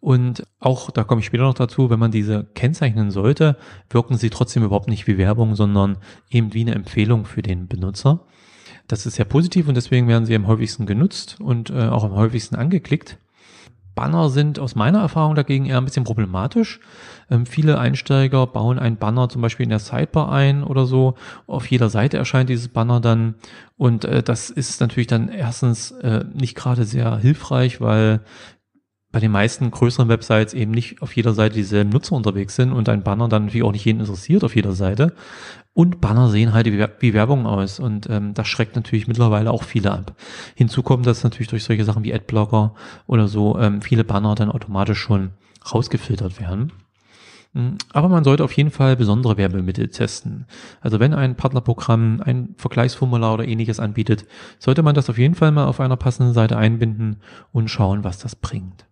und 0.00 0.44
auch, 0.60 0.90
da 0.90 1.02
komme 1.04 1.20
ich 1.20 1.26
später 1.26 1.42
noch 1.42 1.54
dazu, 1.54 1.90
wenn 1.90 1.98
man 1.98 2.12
diese 2.12 2.44
kennzeichnen 2.54 3.10
sollte, 3.10 3.56
wirken 3.90 4.16
sie 4.16 4.30
trotzdem 4.30 4.62
überhaupt 4.62 4.88
nicht 4.88 5.06
wie 5.06 5.18
Werbung, 5.18 5.56
sondern 5.56 5.98
eben 6.30 6.54
wie 6.54 6.60
eine 6.60 6.74
Empfehlung 6.74 7.24
für 7.24 7.42
den 7.42 7.66
Benutzer. 7.66 8.20
Das 8.86 9.06
ist 9.06 9.16
sehr 9.16 9.24
positiv 9.24 9.68
und 9.68 9.74
deswegen 9.74 10.06
werden 10.08 10.24
sie 10.24 10.36
am 10.36 10.46
häufigsten 10.46 10.86
genutzt 10.86 11.38
und 11.40 11.70
äh, 11.70 11.88
auch 11.88 12.04
am 12.04 12.12
häufigsten 12.12 12.54
angeklickt. 12.54 13.18
Banner 13.94 14.30
sind 14.30 14.60
aus 14.60 14.76
meiner 14.76 15.00
Erfahrung 15.00 15.34
dagegen 15.34 15.66
eher 15.66 15.78
ein 15.78 15.84
bisschen 15.84 16.04
problematisch. 16.04 16.78
Ähm, 17.30 17.46
viele 17.46 17.78
Einsteiger 17.78 18.46
bauen 18.46 18.78
ein 18.78 18.96
Banner 18.96 19.28
zum 19.28 19.42
Beispiel 19.42 19.64
in 19.64 19.70
der 19.70 19.78
Sidebar 19.78 20.30
ein 20.30 20.62
oder 20.62 20.86
so. 20.86 21.14
Auf 21.46 21.70
jeder 21.70 21.90
Seite 21.90 22.16
erscheint 22.16 22.50
dieses 22.50 22.68
Banner 22.68 23.00
dann. 23.00 23.34
Und 23.76 24.04
äh, 24.04 24.22
das 24.22 24.50
ist 24.50 24.80
natürlich 24.80 25.06
dann 25.06 25.28
erstens 25.28 25.90
äh, 25.90 26.24
nicht 26.32 26.54
gerade 26.54 26.84
sehr 26.84 27.16
hilfreich, 27.18 27.80
weil 27.80 28.20
bei 29.10 29.20
den 29.20 29.30
meisten 29.30 29.70
größeren 29.70 30.08
Websites 30.08 30.52
eben 30.52 30.70
nicht 30.70 31.00
auf 31.00 31.16
jeder 31.16 31.32
Seite 31.32 31.54
dieselben 31.54 31.90
Nutzer 31.90 32.14
unterwegs 32.14 32.56
sind 32.56 32.72
und 32.72 32.88
ein 32.90 33.02
Banner 33.02 33.28
dann 33.28 33.46
natürlich 33.46 33.64
auch 33.64 33.72
nicht 33.72 33.86
jeden 33.86 34.00
interessiert 34.00 34.44
auf 34.44 34.54
jeder 34.54 34.72
Seite. 34.72 35.14
Und 35.72 36.00
Banner 36.00 36.28
sehen 36.28 36.52
halt 36.52 36.66
wie 36.66 37.14
Werbung 37.14 37.46
aus 37.46 37.78
und 37.78 38.10
ähm, 38.10 38.34
das 38.34 38.48
schreckt 38.48 38.76
natürlich 38.76 39.08
mittlerweile 39.08 39.50
auch 39.50 39.62
viele 39.62 39.92
ab. 39.92 40.14
Hinzu 40.56 40.82
kommt, 40.82 41.06
dass 41.06 41.24
natürlich 41.24 41.48
durch 41.48 41.64
solche 41.64 41.84
Sachen 41.84 42.04
wie 42.04 42.12
Adblocker 42.12 42.74
oder 43.06 43.28
so 43.28 43.58
ähm, 43.58 43.80
viele 43.80 44.04
Banner 44.04 44.34
dann 44.34 44.50
automatisch 44.50 44.98
schon 44.98 45.30
rausgefiltert 45.72 46.38
werden. 46.40 46.72
Hm, 47.54 47.78
aber 47.92 48.08
man 48.08 48.24
sollte 48.24 48.44
auf 48.44 48.52
jeden 48.52 48.70
Fall 48.70 48.96
besondere 48.96 49.36
Werbemittel 49.36 49.88
testen. 49.88 50.46
Also 50.80 51.00
wenn 51.00 51.14
ein 51.14 51.36
Partnerprogramm 51.36 52.20
ein 52.24 52.54
Vergleichsformular 52.56 53.34
oder 53.34 53.46
ähnliches 53.46 53.80
anbietet, 53.80 54.26
sollte 54.58 54.82
man 54.82 54.94
das 54.94 55.08
auf 55.08 55.18
jeden 55.18 55.34
Fall 55.34 55.52
mal 55.52 55.66
auf 55.66 55.80
einer 55.80 55.96
passenden 55.96 56.34
Seite 56.34 56.56
einbinden 56.56 57.20
und 57.52 57.68
schauen, 57.68 58.04
was 58.04 58.18
das 58.18 58.36
bringt. 58.36 58.86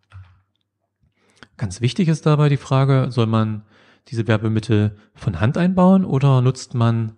Ganz 1.57 1.81
wichtig 1.81 2.09
ist 2.09 2.27
dabei 2.27 2.49
die 2.49 2.57
Frage, 2.57 3.07
soll 3.11 3.27
man 3.27 3.63
diese 4.09 4.27
Werbemittel 4.27 4.97
von 5.15 5.41
Hand 5.41 5.59
einbauen 5.59 6.05
oder 6.05 6.41
nutzt 6.41 6.75
man 6.75 7.13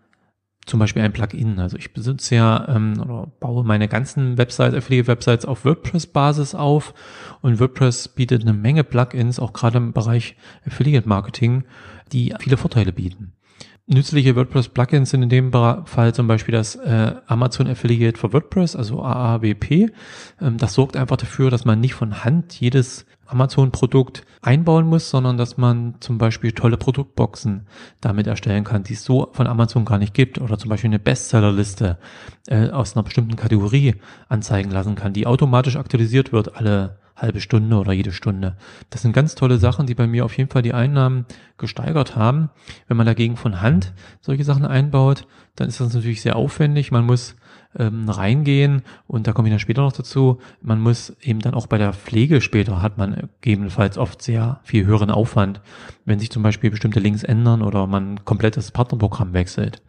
zum 0.69 0.79
Beispiel 0.79 1.03
ein 1.03 1.13
Plugin? 1.13 1.59
Also 1.59 1.77
ich 1.77 1.93
besitze 1.93 2.37
ja 2.37 2.69
ähm, 2.69 3.01
oder 3.01 3.31
baue 3.41 3.65
meine 3.65 3.89
ganzen 3.89 4.39
Websites, 4.39 4.75
Affiliate-Websites 4.75 5.45
auf 5.45 5.65
WordPress-Basis 5.65 6.55
auf 6.55 6.95
und 7.41 7.59
WordPress 7.59 8.09
bietet 8.09 8.43
eine 8.43 8.53
Menge 8.53 8.85
Plugins, 8.85 9.41
auch 9.41 9.53
gerade 9.53 9.79
im 9.79 9.93
Bereich 9.93 10.37
Affiliate-Marketing, 10.67 11.65
die 12.13 12.35
viele 12.39 12.57
Vorteile 12.57 12.93
bieten. 12.93 13.33
Nützliche 13.91 14.37
WordPress-Plugins 14.37 15.09
sind 15.09 15.23
in 15.23 15.31
dem 15.31 15.51
Fall 15.51 16.15
zum 16.15 16.27
Beispiel 16.27 16.53
das 16.53 16.77
äh, 16.77 17.15
Amazon 17.27 17.67
Affiliate 17.69 18.19
for 18.19 18.35
WordPress, 18.35 18.77
also 18.77 19.03
AAWP. 19.03 19.91
Ähm, 20.43 20.59
das 20.59 20.75
sorgt 20.75 20.95
einfach 20.95 21.17
dafür, 21.17 21.51
dass 21.51 21.65
man 21.65 21.81
nicht 21.81 21.95
von 21.95 22.23
Hand 22.23 22.61
jedes 22.61 23.07
Amazon-Produkt 23.29 24.25
einbauen 24.43 24.87
muss, 24.87 25.11
sondern 25.11 25.37
dass 25.37 25.57
man 25.57 25.95
zum 26.01 26.19
Beispiel 26.19 26.53
tolle 26.53 26.77
Produktboxen 26.77 27.67
damit 28.01 28.27
erstellen 28.27 28.65
kann, 28.65 28.83
die 28.83 28.95
es 28.95 29.05
so 29.05 29.29
von 29.33 29.47
Amazon 29.47 29.85
gar 29.85 29.99
nicht 29.99 30.15
gibt. 30.15 30.41
Oder 30.41 30.59
zum 30.59 30.71
Beispiel 30.71 30.89
eine 30.89 30.99
Bestsellerliste 30.99 31.99
äh, 32.49 32.71
aus 32.71 32.97
einer 32.97 33.03
bestimmten 33.03 33.37
Kategorie 33.37 33.97
anzeigen 34.29 34.71
lassen 34.71 34.95
kann, 34.95 35.13
die 35.13 35.27
automatisch 35.27 35.77
aktualisiert 35.77 36.33
wird 36.33 36.57
alle 36.57 36.99
halbe 37.21 37.41
Stunde 37.41 37.77
oder 37.77 37.93
jede 37.93 38.13
Stunde. 38.13 38.57
Das 38.91 39.03
sind 39.03 39.13
ganz 39.13 39.35
tolle 39.35 39.59
Sachen, 39.59 39.87
die 39.87 39.95
bei 39.95 40.07
mir 40.07 40.25
auf 40.25 40.37
jeden 40.37 40.51
Fall 40.51 40.63
die 40.63 40.75
Einnahmen 40.75 41.27
gesteigert 41.57 42.17
haben. 42.17 42.51
Wenn 42.87 42.97
man 42.97 43.07
dagegen 43.07 43.37
von 43.37 43.61
Hand 43.61 43.93
solche 44.21 44.45
Sachen 44.45 44.65
einbaut, 44.65 45.27
dann 45.57 45.69
ist 45.69 45.81
das 45.81 45.93
natürlich 45.93 46.23
sehr 46.23 46.37
aufwendig. 46.37 46.93
Man 46.93 47.05
muss 47.05 47.35
ähm, 47.77 48.09
reingehen 48.09 48.83
und 49.07 49.27
da 49.27 49.33
komme 49.33 49.49
ich 49.49 49.53
dann 49.53 49.59
später 49.59 49.83
noch 49.83 49.93
dazu. 49.93 50.39
Man 50.63 50.81
muss 50.81 51.17
eben 51.21 51.41
dann 51.41 51.55
auch 51.55 51.67
bei 51.67 51.79
der 51.79 51.93
Pflege 51.93 52.41
später 52.41 52.83
hat 52.83 52.99
man 52.99 53.29
gegebenenfalls 53.41 53.99
oft 53.99 54.23
sehr 54.23 54.61
viel 54.65 54.87
höheren 54.87 55.11
Aufwand, 55.11 55.61
wenn 56.05 56.19
sich 56.19 56.31
zum 56.31 56.43
Beispiel 56.43 56.71
bestimmte 56.71 57.01
Links 57.01 57.23
ändern 57.23 57.63
oder 57.63 57.87
man 57.87 58.25
komplett 58.25 58.57
das 58.57 58.71
Partnerprogramm 58.71 59.33
wechselt. 59.33 59.83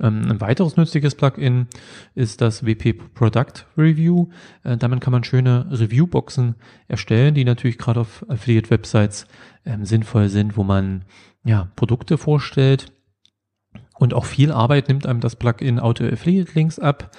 Ähm, 0.00 0.30
ein 0.30 0.40
weiteres 0.40 0.76
nützliches 0.76 1.14
Plugin 1.14 1.66
ist 2.14 2.40
das 2.40 2.64
WP 2.64 2.94
Product 3.14 3.66
Review. 3.76 4.28
Äh, 4.64 4.76
damit 4.76 5.00
kann 5.00 5.12
man 5.12 5.24
schöne 5.24 5.66
Reviewboxen 5.70 6.56
erstellen, 6.88 7.34
die 7.34 7.44
natürlich 7.44 7.78
gerade 7.78 8.00
auf 8.00 8.24
Affiliate-Websites 8.28 9.26
ähm, 9.66 9.84
sinnvoll 9.84 10.28
sind, 10.28 10.56
wo 10.56 10.64
man 10.64 11.04
ja 11.44 11.70
Produkte 11.76 12.18
vorstellt. 12.18 12.92
Und 14.00 14.14
auch 14.14 14.24
viel 14.24 14.50
Arbeit 14.50 14.88
nimmt 14.88 15.06
einem 15.06 15.20
das 15.20 15.36
Plugin 15.36 15.78
Auto 15.78 16.04
Affiliate 16.04 16.52
Links 16.54 16.78
ab. 16.78 17.10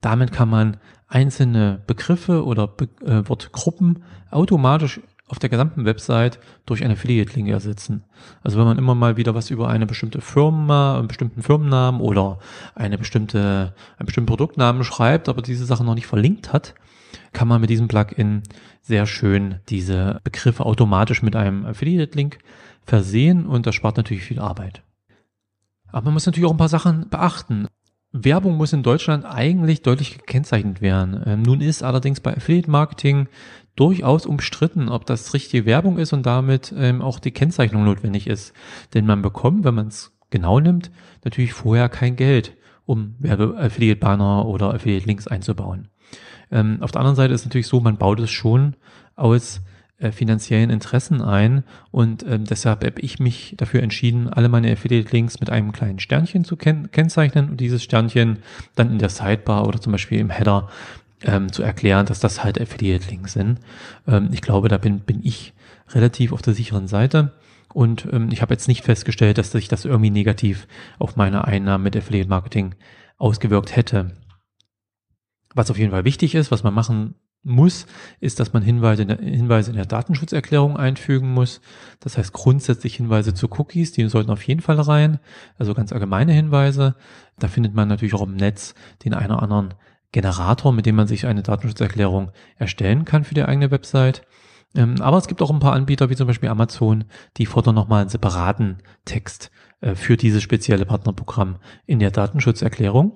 Damit 0.00 0.30
kann 0.30 0.48
man 0.48 0.76
einzelne 1.08 1.82
Begriffe 1.88 2.44
oder 2.44 2.68
Be 2.68 2.88
äh, 3.04 3.28
Wortgruppen 3.28 4.04
automatisch 4.30 5.00
auf 5.26 5.40
der 5.40 5.50
gesamten 5.50 5.84
Website 5.84 6.38
durch 6.66 6.84
eine 6.84 6.94
Affiliate-Link 6.94 7.48
ersetzen. 7.48 8.04
Also 8.44 8.58
wenn 8.58 8.64
man 8.64 8.78
immer 8.78 8.94
mal 8.94 9.16
wieder 9.16 9.34
was 9.34 9.50
über 9.50 9.68
eine 9.68 9.86
bestimmte 9.86 10.20
Firma, 10.20 10.98
einen 10.98 11.08
bestimmten 11.08 11.42
Firmennamen 11.42 12.00
oder 12.00 12.38
eine 12.76 12.96
bestimmte, 12.96 13.74
einen 13.98 14.06
bestimmten 14.06 14.28
Produktnamen 14.28 14.84
schreibt, 14.84 15.28
aber 15.28 15.42
diese 15.42 15.66
Sache 15.66 15.84
noch 15.84 15.96
nicht 15.96 16.06
verlinkt 16.06 16.52
hat, 16.52 16.74
kann 17.32 17.48
man 17.48 17.60
mit 17.60 17.70
diesem 17.70 17.88
Plugin 17.88 18.42
sehr 18.82 19.06
schön 19.06 19.56
diese 19.68 20.20
Begriffe 20.22 20.64
automatisch 20.64 21.22
mit 21.22 21.34
einem 21.34 21.66
Affiliate-Link 21.66 22.38
versehen 22.84 23.46
und 23.46 23.66
das 23.66 23.74
spart 23.74 23.96
natürlich 23.96 24.22
viel 24.22 24.38
Arbeit. 24.38 24.82
Aber 25.92 26.06
man 26.06 26.14
muss 26.14 26.26
natürlich 26.26 26.48
auch 26.48 26.52
ein 26.54 26.58
paar 26.58 26.68
Sachen 26.68 27.08
beachten. 27.08 27.66
Werbung 28.12 28.56
muss 28.56 28.72
in 28.72 28.82
Deutschland 28.82 29.24
eigentlich 29.24 29.82
deutlich 29.82 30.18
gekennzeichnet 30.18 30.80
werden. 30.80 31.22
Ähm, 31.26 31.42
nun 31.42 31.60
ist 31.60 31.82
allerdings 31.82 32.20
bei 32.20 32.36
Affiliate 32.36 32.70
Marketing 32.70 33.28
durchaus 33.76 34.26
umstritten, 34.26 34.88
ob 34.88 35.06
das 35.06 35.32
richtige 35.32 35.64
Werbung 35.64 35.98
ist 35.98 36.12
und 36.12 36.26
damit 36.26 36.74
ähm, 36.76 37.02
auch 37.02 37.20
die 37.20 37.30
Kennzeichnung 37.30 37.84
notwendig 37.84 38.26
ist. 38.26 38.52
Denn 38.94 39.06
man 39.06 39.22
bekommt, 39.22 39.64
wenn 39.64 39.74
man 39.74 39.86
es 39.88 40.12
genau 40.30 40.58
nimmt, 40.58 40.90
natürlich 41.24 41.52
vorher 41.52 41.88
kein 41.88 42.16
Geld, 42.16 42.56
um 42.84 43.14
Werbe-Affiliate-Banner 43.20 44.46
oder 44.46 44.74
Affiliate-Links 44.74 45.28
einzubauen. 45.28 45.88
Ähm, 46.50 46.78
auf 46.80 46.90
der 46.90 47.00
anderen 47.00 47.16
Seite 47.16 47.32
ist 47.32 47.44
natürlich 47.44 47.68
so, 47.68 47.80
man 47.80 47.96
baut 47.96 48.18
es 48.18 48.30
schon 48.30 48.74
aus 49.14 49.60
äh, 50.00 50.12
finanziellen 50.12 50.70
Interessen 50.70 51.22
ein 51.22 51.62
und 51.90 52.24
ähm, 52.26 52.44
deshalb 52.44 52.84
habe 52.84 53.00
ich 53.00 53.18
mich 53.18 53.54
dafür 53.56 53.82
entschieden, 53.82 54.28
alle 54.28 54.48
meine 54.48 54.72
Affiliate-Links 54.72 55.40
mit 55.40 55.50
einem 55.50 55.72
kleinen 55.72 55.98
Sternchen 55.98 56.44
zu 56.44 56.56
ken 56.56 56.90
kennzeichnen 56.90 57.50
und 57.50 57.60
dieses 57.60 57.82
Sternchen 57.82 58.38
dann 58.74 58.90
in 58.90 58.98
der 58.98 59.10
Sidebar 59.10 59.68
oder 59.68 59.80
zum 59.80 59.92
Beispiel 59.92 60.18
im 60.18 60.30
Header 60.30 60.68
ähm, 61.22 61.52
zu 61.52 61.62
erklären, 61.62 62.06
dass 62.06 62.20
das 62.20 62.42
halt 62.42 62.60
Affiliate-Links 62.60 63.34
sind. 63.34 63.60
Ähm, 64.06 64.30
ich 64.32 64.40
glaube, 64.40 64.68
da 64.68 64.78
bin, 64.78 65.00
bin 65.00 65.20
ich 65.22 65.52
relativ 65.90 66.32
auf 66.32 66.42
der 66.42 66.54
sicheren 66.54 66.88
Seite. 66.88 67.32
Und 67.72 68.08
ähm, 68.12 68.30
ich 68.32 68.42
habe 68.42 68.54
jetzt 68.54 68.68
nicht 68.68 68.84
festgestellt, 68.84 69.38
dass 69.38 69.52
sich 69.52 69.68
das 69.68 69.84
irgendwie 69.84 70.10
negativ 70.10 70.66
auf 70.98 71.16
meine 71.16 71.44
Einnahmen 71.44 71.84
mit 71.84 71.96
Affiliate 71.96 72.28
Marketing 72.28 72.74
ausgewirkt 73.16 73.76
hätte. 73.76 74.16
Was 75.54 75.70
auf 75.70 75.78
jeden 75.78 75.90
Fall 75.90 76.04
wichtig 76.04 76.34
ist, 76.34 76.50
was 76.50 76.62
man 76.62 76.74
machen 76.74 77.14
muss, 77.42 77.86
ist, 78.20 78.38
dass 78.40 78.52
man 78.52 78.62
Hinweise 78.62 79.02
in, 79.02 79.08
der, 79.08 79.18
Hinweise 79.18 79.70
in 79.70 79.76
der 79.76 79.86
Datenschutzerklärung 79.86 80.76
einfügen 80.76 81.32
muss. 81.32 81.60
Das 82.00 82.18
heißt 82.18 82.32
grundsätzlich 82.32 82.96
Hinweise 82.96 83.34
zu 83.34 83.48
Cookies, 83.48 83.92
die 83.92 84.06
sollten 84.08 84.30
auf 84.30 84.42
jeden 84.42 84.60
Fall 84.60 84.80
rein. 84.80 85.18
Also 85.58 85.74
ganz 85.74 85.92
allgemeine 85.92 86.32
Hinweise. 86.32 86.96
Da 87.38 87.48
findet 87.48 87.74
man 87.74 87.88
natürlich 87.88 88.14
auch 88.14 88.22
im 88.22 88.36
Netz 88.36 88.74
den 89.04 89.14
einen 89.14 89.32
oder 89.32 89.42
anderen 89.42 89.74
Generator, 90.12 90.72
mit 90.72 90.86
dem 90.86 90.96
man 90.96 91.06
sich 91.06 91.26
eine 91.26 91.42
Datenschutzerklärung 91.42 92.32
erstellen 92.56 93.04
kann 93.04 93.24
für 93.24 93.34
die 93.34 93.44
eigene 93.44 93.70
Website. 93.70 94.22
Ähm, 94.74 95.00
aber 95.00 95.18
es 95.18 95.26
gibt 95.26 95.42
auch 95.42 95.50
ein 95.50 95.60
paar 95.60 95.72
Anbieter, 95.72 96.10
wie 96.10 96.16
zum 96.16 96.26
Beispiel 96.26 96.48
Amazon, 96.48 97.04
die 97.36 97.46
fordern 97.46 97.74
nochmal 97.74 98.02
einen 98.02 98.10
separaten 98.10 98.78
Text 99.04 99.50
äh, 99.80 99.94
für 99.94 100.16
dieses 100.16 100.42
spezielle 100.42 100.86
Partnerprogramm 100.86 101.56
in 101.86 101.98
der 101.98 102.10
Datenschutzerklärung. 102.10 103.14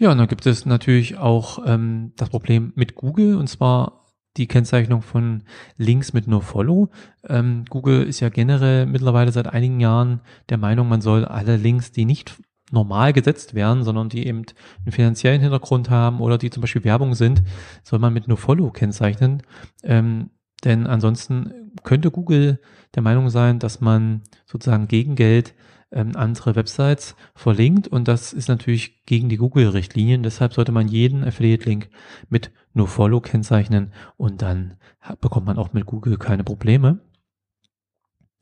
Ja, 0.00 0.10
und 0.10 0.16
dann 0.16 0.28
gibt 0.28 0.46
es 0.46 0.64
natürlich 0.64 1.18
auch 1.18 1.58
ähm, 1.66 2.14
das 2.16 2.30
Problem 2.30 2.72
mit 2.74 2.94
Google 2.94 3.36
und 3.36 3.48
zwar 3.48 4.06
die 4.38 4.46
Kennzeichnung 4.46 5.02
von 5.02 5.42
Links 5.76 6.14
mit 6.14 6.26
NoFollow. 6.26 6.88
Ähm, 7.28 7.66
Google 7.68 8.04
ist 8.04 8.20
ja 8.20 8.30
generell 8.30 8.86
mittlerweile 8.86 9.30
seit 9.30 9.48
einigen 9.48 9.78
Jahren 9.78 10.22
der 10.48 10.56
Meinung, 10.56 10.88
man 10.88 11.02
soll 11.02 11.26
alle 11.26 11.58
Links, 11.58 11.92
die 11.92 12.06
nicht 12.06 12.40
normal 12.70 13.12
gesetzt 13.12 13.52
werden, 13.52 13.84
sondern 13.84 14.08
die 14.08 14.26
eben 14.26 14.46
einen 14.86 14.92
finanziellen 14.92 15.42
Hintergrund 15.42 15.90
haben 15.90 16.20
oder 16.20 16.38
die 16.38 16.48
zum 16.48 16.62
Beispiel 16.62 16.84
Werbung 16.84 17.14
sind, 17.14 17.42
soll 17.82 17.98
man 17.98 18.14
mit 18.14 18.26
NoFollow 18.26 18.70
kennzeichnen. 18.70 19.42
Ähm, 19.82 20.30
denn 20.64 20.86
ansonsten 20.86 21.72
könnte 21.82 22.10
Google 22.10 22.58
der 22.94 23.02
Meinung 23.02 23.28
sein, 23.28 23.58
dass 23.58 23.82
man 23.82 24.22
sozusagen 24.46 24.88
gegen 24.88 25.14
Geld 25.14 25.52
ähm, 25.92 26.12
andere 26.14 26.56
Websites 26.56 27.16
verlinkt 27.34 27.88
und 27.88 28.08
das 28.08 28.32
ist 28.32 28.48
natürlich 28.48 29.04
gegen 29.04 29.28
die 29.28 29.36
Google-Richtlinien. 29.36 30.22
Deshalb 30.22 30.54
sollte 30.54 30.72
man 30.72 30.88
jeden 30.88 31.24
Affiliate-Link 31.24 31.90
mit 32.28 32.52
NoFollow 32.74 33.20
kennzeichnen 33.20 33.92
und 34.16 34.42
dann 34.42 34.76
bekommt 35.20 35.46
man 35.46 35.58
auch 35.58 35.72
mit 35.72 35.86
Google 35.86 36.16
keine 36.16 36.44
Probleme. 36.44 37.00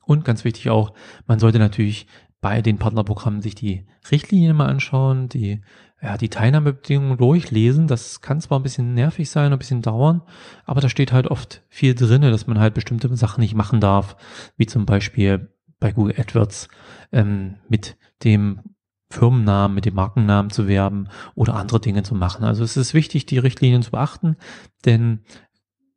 Und 0.04 0.24
ganz 0.24 0.44
wichtig 0.44 0.70
auch, 0.70 0.94
man 1.26 1.38
sollte 1.38 1.58
natürlich 1.58 2.06
bei 2.40 2.62
den 2.62 2.78
Partnerprogrammen 2.78 3.42
sich 3.42 3.54
die 3.54 3.84
Richtlinien 4.10 4.56
mal 4.56 4.68
anschauen, 4.68 5.28
die, 5.28 5.60
ja, 6.00 6.16
die 6.16 6.28
Teilnahmebedingungen 6.28 7.18
durchlesen. 7.18 7.88
Das 7.88 8.20
kann 8.20 8.40
zwar 8.40 8.60
ein 8.60 8.62
bisschen 8.62 8.94
nervig 8.94 9.28
sein, 9.28 9.52
ein 9.52 9.58
bisschen 9.58 9.82
dauern, 9.82 10.22
aber 10.64 10.80
da 10.80 10.88
steht 10.88 11.12
halt 11.12 11.26
oft 11.26 11.62
viel 11.68 11.94
drinne, 11.94 12.30
dass 12.30 12.46
man 12.46 12.58
halt 12.58 12.74
bestimmte 12.74 13.14
Sachen 13.16 13.40
nicht 13.40 13.54
machen 13.54 13.80
darf, 13.80 14.16
wie 14.56 14.66
zum 14.66 14.86
Beispiel 14.86 15.50
bei 15.80 15.92
Google 15.92 16.14
AdWords 16.18 16.68
ähm, 17.12 17.56
mit 17.68 17.96
dem 18.24 18.60
Firmennamen, 19.10 19.74
mit 19.74 19.86
dem 19.86 19.94
Markennamen 19.94 20.50
zu 20.50 20.68
werben 20.68 21.08
oder 21.34 21.54
andere 21.54 21.80
Dinge 21.80 22.02
zu 22.02 22.14
machen. 22.14 22.44
Also 22.44 22.62
es 22.62 22.76
ist 22.76 22.94
wichtig, 22.94 23.26
die 23.26 23.38
Richtlinien 23.38 23.82
zu 23.82 23.90
beachten, 23.90 24.36
denn 24.84 25.20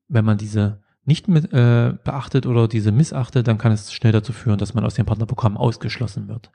wenn 0.07 0.25
man 0.25 0.37
diese 0.37 0.81
nicht 1.03 1.27
mit, 1.27 1.51
äh, 1.51 1.93
beachtet 2.03 2.45
oder 2.45 2.67
diese 2.67 2.91
missachtet, 2.91 3.47
dann 3.47 3.57
kann 3.57 3.71
es 3.71 3.91
schnell 3.91 4.13
dazu 4.13 4.33
führen, 4.33 4.59
dass 4.59 4.73
man 4.73 4.85
aus 4.85 4.93
dem 4.93 5.05
Partnerprogramm 5.05 5.57
ausgeschlossen 5.57 6.27
wird. 6.27 6.51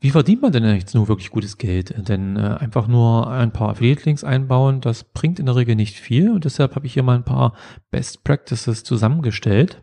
Wie 0.00 0.10
verdient 0.10 0.42
man 0.42 0.52
denn 0.52 0.64
jetzt 0.64 0.94
nur 0.94 1.08
wirklich 1.08 1.30
gutes 1.30 1.56
Geld? 1.56 2.08
Denn 2.08 2.36
äh, 2.36 2.56
einfach 2.58 2.86
nur 2.86 3.30
ein 3.30 3.52
paar 3.52 3.70
Affiliate-Links 3.70 4.24
einbauen, 4.24 4.82
das 4.82 5.04
bringt 5.04 5.38
in 5.38 5.46
der 5.46 5.56
Regel 5.56 5.74
nicht 5.74 5.96
viel 5.96 6.30
und 6.30 6.44
deshalb 6.44 6.74
habe 6.74 6.86
ich 6.86 6.92
hier 6.92 7.02
mal 7.02 7.16
ein 7.16 7.24
paar 7.24 7.54
Best 7.90 8.22
Practices 8.22 8.84
zusammengestellt. 8.84 9.82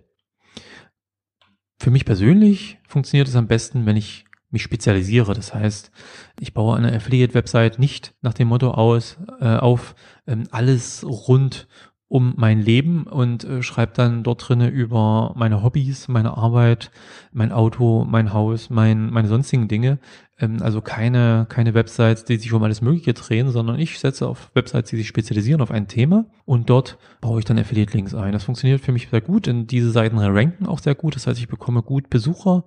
Für 1.83 1.91
mich 1.91 2.05
persönlich 2.05 2.77
funktioniert 2.87 3.27
es 3.27 3.35
am 3.35 3.47
besten, 3.47 3.85
wenn 3.85 3.97
ich 3.97 4.23
mich 4.51 4.63
spezialisiere. 4.63 5.33
Das 5.33 5.53
heißt, 5.53 5.91
ich 6.39 6.53
baue 6.53 6.77
eine 6.77 6.95
Affiliate-Website 6.95 7.77
nicht 7.77 8.15
nach 8.21 8.33
dem 8.33 8.47
Motto 8.47 8.71
aus, 8.71 9.17
äh, 9.41 9.57
auf 9.57 9.93
ähm, 10.25 10.45
alles 10.51 11.03
rund 11.03 11.67
um 12.13 12.35
mein 12.37 12.61
Leben 12.61 13.05
und 13.07 13.43
äh, 13.43 13.63
schreibe 13.63 13.93
dann 13.95 14.21
dort 14.21 14.47
drinnen 14.47 14.71
über 14.71 15.33
meine 15.35 15.63
Hobbys, 15.63 16.07
meine 16.07 16.37
Arbeit, 16.37 16.91
mein 17.31 17.51
Auto, 17.51 18.05
mein 18.07 18.33
Haus, 18.33 18.69
mein, 18.69 19.09
meine 19.09 19.27
sonstigen 19.27 19.67
Dinge. 19.67 19.97
Ähm, 20.37 20.61
also 20.61 20.79
keine, 20.81 21.47
keine 21.49 21.73
Websites, 21.73 22.23
die 22.23 22.37
sich 22.37 22.53
um 22.53 22.61
alles 22.61 22.83
Mögliche 22.83 23.15
drehen, 23.15 23.49
sondern 23.49 23.79
ich 23.79 23.97
setze 23.97 24.27
auf 24.27 24.51
Websites, 24.53 24.91
die 24.91 24.97
sich 24.97 25.07
spezialisieren 25.07 25.59
auf 25.59 25.71
ein 25.71 25.87
Thema 25.87 26.27
und 26.45 26.69
dort 26.69 26.99
baue 27.19 27.39
ich 27.39 27.45
dann 27.45 27.57
Affiliate-Links 27.57 28.13
ein. 28.13 28.31
Das 28.31 28.43
funktioniert 28.43 28.81
für 28.81 28.91
mich 28.91 29.09
sehr 29.09 29.21
gut, 29.21 29.47
denn 29.47 29.65
diese 29.65 29.89
Seiten 29.89 30.19
ranken 30.19 30.67
auch 30.67 30.77
sehr 30.77 30.93
gut. 30.93 31.15
Das 31.15 31.25
heißt, 31.25 31.39
ich 31.39 31.47
bekomme 31.47 31.81
gut 31.81 32.11
Besucher 32.11 32.63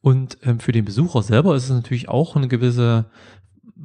und 0.00 0.38
ähm, 0.42 0.58
für 0.58 0.72
den 0.72 0.86
Besucher 0.86 1.20
selber 1.20 1.54
ist 1.54 1.64
es 1.64 1.70
natürlich 1.70 2.08
auch 2.08 2.34
eine 2.34 2.48
gewisse 2.48 3.10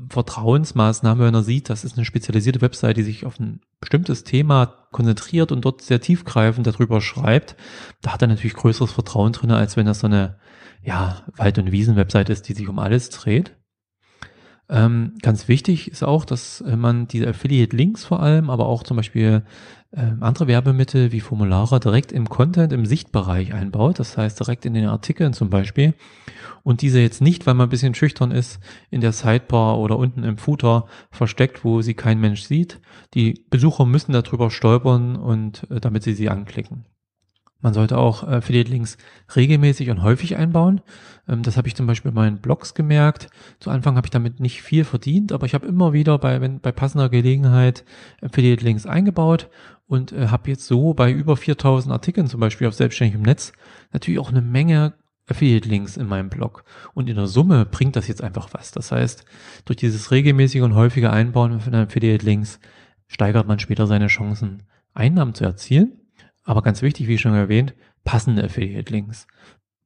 Vertrauensmaßnahme, 0.09 1.25
wenn 1.25 1.33
er 1.33 1.43
sieht, 1.43 1.69
das 1.69 1.83
ist 1.83 1.97
eine 1.97 2.05
spezialisierte 2.05 2.61
Website, 2.61 2.97
die 2.97 3.03
sich 3.03 3.25
auf 3.25 3.39
ein 3.39 3.59
bestimmtes 3.79 4.23
Thema 4.23 4.87
konzentriert 4.91 5.51
und 5.51 5.65
dort 5.65 5.81
sehr 5.81 5.99
tiefgreifend 5.99 6.65
darüber 6.65 7.01
schreibt, 7.01 7.55
da 8.01 8.13
hat 8.13 8.21
er 8.21 8.27
natürlich 8.27 8.53
größeres 8.53 8.91
Vertrauen 8.91 9.33
drin, 9.33 9.51
als 9.51 9.75
wenn 9.75 9.85
das 9.85 9.99
so 9.99 10.07
eine 10.07 10.37
ja, 10.81 11.23
Wald- 11.35 11.59
und 11.59 11.71
Wiesen-Website 11.71 12.29
ist, 12.29 12.47
die 12.47 12.53
sich 12.53 12.67
um 12.67 12.79
alles 12.79 13.09
dreht. 13.09 13.55
Ähm, 14.71 15.15
ganz 15.21 15.49
wichtig 15.49 15.91
ist 15.91 16.01
auch, 16.01 16.23
dass 16.23 16.63
man 16.65 17.07
diese 17.07 17.27
Affiliate-Links 17.27 18.05
vor 18.05 18.21
allem, 18.21 18.49
aber 18.49 18.67
auch 18.67 18.83
zum 18.83 18.95
Beispiel 18.95 19.43
äh, 19.91 20.11
andere 20.21 20.47
Werbemittel 20.47 21.11
wie 21.11 21.19
Formulare 21.19 21.81
direkt 21.81 22.13
im 22.13 22.29
Content, 22.29 22.71
im 22.71 22.85
Sichtbereich 22.85 23.53
einbaut. 23.53 23.99
Das 23.99 24.17
heißt 24.17 24.39
direkt 24.39 24.65
in 24.65 24.73
den 24.73 24.87
Artikeln 24.87 25.33
zum 25.33 25.49
Beispiel. 25.49 25.93
Und 26.63 26.81
diese 26.81 27.01
jetzt 27.01 27.21
nicht, 27.21 27.45
weil 27.45 27.55
man 27.55 27.67
ein 27.67 27.71
bisschen 27.71 27.95
schüchtern 27.95 28.31
ist, 28.31 28.59
in 28.89 29.01
der 29.01 29.11
Sidebar 29.11 29.79
oder 29.79 29.97
unten 29.97 30.23
im 30.23 30.37
Footer 30.37 30.85
versteckt, 31.09 31.65
wo 31.65 31.81
sie 31.81 31.93
kein 31.93 32.19
Mensch 32.19 32.43
sieht. 32.43 32.79
Die 33.13 33.45
Besucher 33.49 33.85
müssen 33.85 34.13
darüber 34.13 34.49
stolpern 34.51 35.17
und 35.17 35.69
äh, 35.69 35.81
damit 35.81 36.03
sie 36.03 36.13
sie 36.13 36.29
anklicken. 36.29 36.85
Man 37.61 37.73
sollte 37.73 37.97
auch 37.97 38.23
äh, 38.23 38.35
Affiliate-Links 38.35 38.97
regelmäßig 39.35 39.89
und 39.89 40.01
häufig 40.03 40.35
einbauen. 40.35 40.81
Ähm, 41.27 41.43
das 41.43 41.57
habe 41.57 41.67
ich 41.67 41.75
zum 41.75 41.87
Beispiel 41.87 42.11
bei 42.11 42.21
meinen 42.21 42.37
Blogs 42.39 42.73
gemerkt. 42.73 43.29
Zu 43.59 43.69
Anfang 43.69 43.95
habe 43.95 44.07
ich 44.07 44.11
damit 44.11 44.39
nicht 44.39 44.61
viel 44.61 44.83
verdient, 44.83 45.31
aber 45.31 45.45
ich 45.45 45.53
habe 45.53 45.67
immer 45.67 45.93
wieder 45.93 46.17
bei, 46.17 46.41
wenn, 46.41 46.59
bei 46.59 46.71
passender 46.71 47.09
Gelegenheit 47.09 47.85
Affiliate-Links 48.21 48.85
eingebaut 48.85 49.49
und 49.87 50.11
äh, 50.11 50.27
habe 50.27 50.49
jetzt 50.49 50.67
so 50.67 50.93
bei 50.93 51.11
über 51.11 51.37
4000 51.37 51.91
Artikeln 51.91 52.27
zum 52.27 52.39
Beispiel 52.39 52.67
auf 52.67 52.73
selbstständig 52.73 53.15
im 53.15 53.21
Netz 53.21 53.53
natürlich 53.91 54.19
auch 54.19 54.29
eine 54.29 54.41
Menge 54.41 54.93
Affiliate-Links 55.27 55.97
in 55.97 56.07
meinem 56.07 56.29
Blog. 56.29 56.63
Und 56.93 57.09
in 57.09 57.15
der 57.15 57.27
Summe 57.27 57.65
bringt 57.65 57.95
das 57.95 58.07
jetzt 58.07 58.23
einfach 58.23 58.49
was. 58.53 58.71
Das 58.71 58.91
heißt, 58.91 59.25
durch 59.65 59.77
dieses 59.77 60.11
regelmäßige 60.11 60.61
und 60.61 60.75
häufige 60.75 61.11
Einbauen 61.11 61.59
von 61.59 61.73
Affiliate-Links 61.73 62.59
steigert 63.07 63.47
man 63.47 63.59
später 63.59 63.87
seine 63.87 64.07
Chancen, 64.07 64.63
Einnahmen 64.93 65.33
zu 65.33 65.45
erzielen. 65.45 66.00
Aber 66.43 66.61
ganz 66.61 66.81
wichtig, 66.81 67.07
wie 67.07 67.17
schon 67.17 67.33
erwähnt, 67.33 67.73
passende 68.03 68.43
Affiliate-Links. 68.43 69.27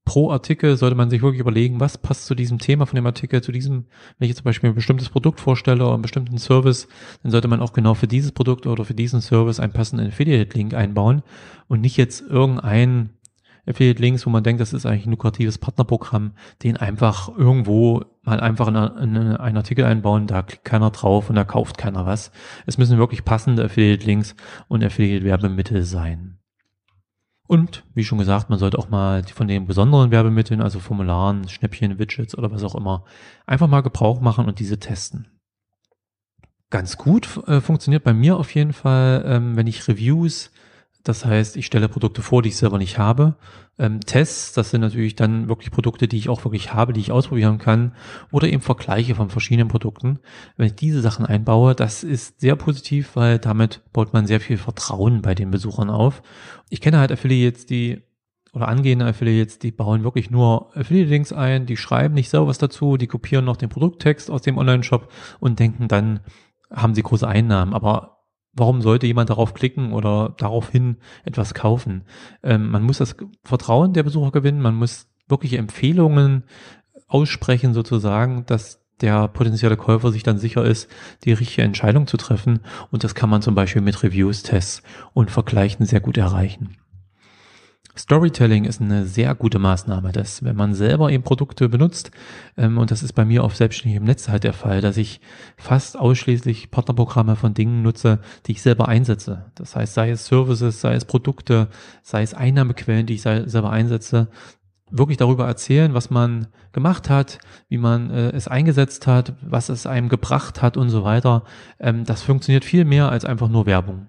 Pro 0.06 0.30
Artikel 0.32 0.78
sollte 0.78 0.96
man 0.96 1.10
sich 1.10 1.24
wirklich 1.24 1.42
überlegen, 1.42 1.80
was 1.80 1.98
passt 1.98 2.28
zu 2.28 2.36
diesem 2.36 2.60
Thema 2.60 2.86
von 2.86 2.96
dem 2.96 3.08
Artikel, 3.08 3.42
zu 3.42 3.52
diesem, 3.52 3.86
wenn 4.18 4.26
ich 4.26 4.30
jetzt 4.30 4.38
zum 4.38 4.46
Beispiel 4.46 4.70
ein 4.70 4.76
bestimmtes 4.76 5.10
Produkt 5.10 5.40
vorstelle 5.40 5.84
oder 5.84 5.94
einen 5.94 6.04
bestimmten 6.04 6.38
Service, 6.38 6.88
dann 7.24 7.32
sollte 7.32 7.48
man 7.48 7.60
auch 7.60 7.74
genau 7.74 7.96
für 7.96 8.08
dieses 8.08 8.32
Produkt 8.32 8.68
oder 8.68 8.86
für 8.86 8.94
diesen 8.94 9.20
Service 9.20 9.60
einen 9.60 9.74
passenden 9.74 10.08
Affiliate-Link 10.08 10.76
einbauen 10.76 11.24
und 11.68 11.82
nicht 11.82 11.98
jetzt 11.98 12.22
irgendein 12.22 13.10
Affiliate-Links, 13.68 14.28
wo 14.28 14.30
man 14.30 14.44
denkt, 14.44 14.62
das 14.62 14.74
ist 14.74 14.86
eigentlich 14.86 15.08
ein 15.08 15.12
lukratives 15.12 15.58
Partnerprogramm, 15.58 16.34
den 16.62 16.78
einfach 16.78 17.36
irgendwo 17.36 18.04
mal 18.22 18.40
einfach 18.40 18.68
in, 18.68 18.76
in 18.76 19.18
einen 19.18 19.58
Artikel 19.58 19.86
einbauen, 19.86 20.28
da 20.28 20.44
klickt 20.44 20.66
keiner 20.66 20.92
drauf 20.92 21.30
und 21.32 21.36
da 21.36 21.44
kauft 21.44 21.80
keiner 21.80 22.06
was. 22.06 22.32
Es 22.68 22.78
müssen 22.78 23.00
wirklich 23.00 23.26
passende 23.26 23.66
Affiliate-Links 23.66 24.36
und 24.68 24.84
Affiliate-Werbemittel 24.84 25.84
sein. 25.84 26.38
Und 27.48 27.84
wie 27.94 28.04
schon 28.04 28.18
gesagt, 28.18 28.50
man 28.50 28.58
sollte 28.58 28.80
auch 28.80 28.90
mal 28.90 29.24
von 29.24 29.48
den 29.48 29.68
besonderen 29.68 30.12
Werbemitteln, 30.12 30.62
also 30.62 30.80
Formularen, 30.80 31.48
Schnäppchen, 31.48 32.00
Widgets 32.00 32.38
oder 32.38 32.52
was 32.52 32.64
auch 32.64 32.76
immer, 32.76 33.06
einfach 33.46 33.68
mal 33.68 33.82
Gebrauch 33.82 34.20
machen 34.20 34.46
und 34.46 34.60
diese 34.60 34.80
testen. 34.80 35.28
Ganz 36.72 36.98
gut 36.98 37.42
äh, 37.48 37.62
funktioniert 37.62 38.04
bei 38.04 38.14
mir 38.14 38.38
auf 38.38 38.54
jeden 38.56 38.74
Fall, 38.74 39.24
ähm, 39.28 39.56
wenn 39.56 39.68
ich 39.68 39.88
Reviews 39.88 40.52
Das 41.06 41.24
heißt, 41.24 41.56
ich 41.56 41.68
stelle 41.68 41.88
Produkte 41.88 42.24
vor, 42.24 42.42
die 42.42 42.50
ich 42.50 42.58
selber 42.58 42.80
nicht 42.80 42.98
habe. 42.98 43.36
Ähm, 43.78 44.00
Tests, 44.00 44.54
das 44.54 44.72
sind 44.72 44.82
natürlich 44.82 45.16
dann 45.16 45.48
wirklich 45.48 45.70
Produkte, 45.70 46.08
die 46.08 46.18
ich 46.18 46.30
auch 46.30 46.44
wirklich 46.46 46.74
habe, 46.74 46.94
die 46.94 47.00
ich 47.00 47.12
ausprobieren 47.12 47.60
kann. 47.60 47.94
Oder 48.32 48.48
eben 48.48 48.64
Vergleiche 48.64 49.14
von 49.14 49.30
verschiedenen 49.30 49.68
Produkten. 49.68 50.18
Wenn 50.58 50.66
ich 50.66 50.76
diese 50.76 51.02
Sachen 51.02 51.24
einbaue, 51.24 51.76
das 51.76 52.04
ist 52.04 52.42
sehr 52.42 52.56
positiv, 52.56 53.16
weil 53.16 53.38
damit 53.38 53.84
baut 53.94 54.14
man 54.14 54.26
sehr 54.26 54.42
viel 54.42 54.58
Vertrauen 54.58 55.22
bei 55.22 55.36
den 55.36 55.52
Besuchern 55.52 55.92
auf. 55.92 56.24
Ich 56.70 56.82
kenne 56.82 56.98
halt 56.98 57.12
Affiliates, 57.12 57.68
die 57.68 58.02
oder 58.54 58.68
angehende 58.68 59.06
Affiliates, 59.06 59.60
die 59.60 59.72
bauen 59.72 60.04
wirklich 60.04 60.32
nur 60.32 60.76
Affiliate-Links 60.76 61.34
ein, 61.34 61.68
die 61.68 61.78
schreiben 61.78 62.16
nicht 62.16 62.30
selber 62.30 62.48
was 62.48 62.58
dazu, 62.58 62.98
die 62.98 63.06
kopieren 63.06 63.46
noch 63.46 63.58
den 63.58 63.70
Produkttext 63.70 64.32
aus 64.32 64.42
dem 64.42 64.58
Online-Shop 64.58 65.12
und 65.40 65.60
denken 65.60 65.88
dann, 65.88 66.22
haben 66.72 66.96
sie 66.96 67.04
große 67.04 67.28
Einnahmen. 67.28 67.74
Aber 67.74 68.15
warum 68.56 68.82
sollte 68.82 69.06
jemand 69.06 69.30
darauf 69.30 69.54
klicken 69.54 69.94
oder 69.94 70.34
daraufhin 70.38 70.98
etwas 71.24 71.54
kaufen? 71.54 72.06
Ähm, 72.42 72.70
man 72.70 72.84
muss 72.84 72.98
das 72.98 73.16
Vertrauen 73.44 73.94
der 73.94 74.04
Besucher 74.04 74.32
gewinnen, 74.32 74.62
man 74.62 74.76
muss 74.76 75.08
wirkliche 75.28 75.58
Empfehlungen 75.58 76.44
aussprechen 77.08 77.74
sozusagen, 77.74 78.46
dass 78.46 78.82
der 79.02 79.28
potenzielle 79.28 79.78
Käufer 79.78 80.12
sich 80.12 80.24
dann 80.24 80.38
sicher 80.38 80.64
ist, 80.64 80.90
die 81.24 81.34
richtige 81.34 81.64
Entscheidung 81.64 82.08
zu 82.08 82.18
treffen. 82.18 82.62
Und 82.92 83.04
das 83.04 83.14
kann 83.14 83.30
man 83.30 83.42
zum 83.42 83.54
Beispiel 83.54 83.82
mit 83.82 84.02
Reviews, 84.04 84.44
Tests 84.44 84.82
und 85.14 85.32
Vergleichen 85.32 85.86
sehr 85.86 86.00
gut 86.00 86.18
erreichen. 86.18 86.78
Storytelling 87.98 88.66
ist 88.66 88.82
eine 88.82 89.06
sehr 89.06 89.34
gute 89.36 89.58
Maßnahme, 89.58 90.12
dass 90.12 90.44
wenn 90.44 90.56
man 90.56 90.74
selber 90.74 91.12
eben 91.12 91.24
Produkte 91.24 91.70
benutzt, 91.70 92.12
ähm, 92.58 92.78
und 92.78 92.92
das 92.92 93.04
ist 93.04 93.14
bei 93.14 93.26
mir 93.26 93.44
auf 93.44 93.56
selbstständigem 93.56 94.04
Netz 94.04 94.28
halt 94.28 94.44
der 94.44 94.54
Fall, 94.54 94.82
dass 94.82 94.98
ich 94.98 95.22
fast 95.58 95.98
ausschließlich 95.98 96.72
Partnerprogramme 96.72 97.36
von 97.36 97.54
Dingen 97.54 97.84
nutze, 97.84 98.20
die 98.46 98.54
ich 98.54 98.62
selber 98.62 98.88
einsetze. 98.88 99.46
Das 99.56 99.76
heißt, 99.76 99.94
sei 99.94 100.10
es 100.10 100.26
Services, 100.26 100.82
sei 100.82 100.96
es 100.96 101.06
Produkte, 101.06 101.70
sei 102.02 102.22
es 102.22 102.34
Einnahmequellen, 102.34 103.06
die 103.06 103.16
ich 103.16 103.22
selber 103.22 103.70
einsetze, 103.70 104.28
wirklich 104.92 105.18
darüber 105.18 105.48
erzählen, 105.48 105.94
was 105.94 106.10
man 106.10 106.48
gemacht 106.74 107.10
hat, 107.10 107.40
wie 107.70 107.78
man 107.78 108.12
äh, 108.12 108.32
es 108.32 108.48
eingesetzt 108.48 109.08
hat, 109.08 109.34
was 109.42 109.70
es 109.70 109.88
einem 109.88 110.10
gebracht 110.10 110.62
hat 110.62 110.78
und 110.78 110.90
so 110.90 111.04
weiter. 111.04 111.44
Ähm, 111.80 112.04
das 112.06 112.22
funktioniert 112.22 112.66
viel 112.66 112.86
mehr 112.86 113.10
als 113.10 113.26
einfach 113.26 113.50
nur 113.50 113.66
Werbung. 113.66 114.08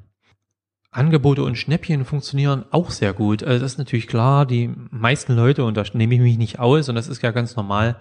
Angebote 0.96 1.42
und 1.42 1.56
Schnäppchen 1.56 2.04
funktionieren 2.04 2.64
auch 2.70 2.90
sehr 2.90 3.12
gut. 3.12 3.42
Also 3.42 3.60
das 3.60 3.72
ist 3.72 3.78
natürlich 3.78 4.06
klar, 4.06 4.46
die 4.46 4.70
meisten 4.90 5.34
Leute, 5.34 5.64
und 5.64 5.76
da 5.76 5.84
nehme 5.92 6.14
ich 6.14 6.20
mich 6.20 6.38
nicht 6.38 6.58
aus, 6.58 6.88
und 6.88 6.94
das 6.94 7.08
ist 7.08 7.22
ja 7.22 7.30
ganz 7.30 7.56
normal, 7.56 7.96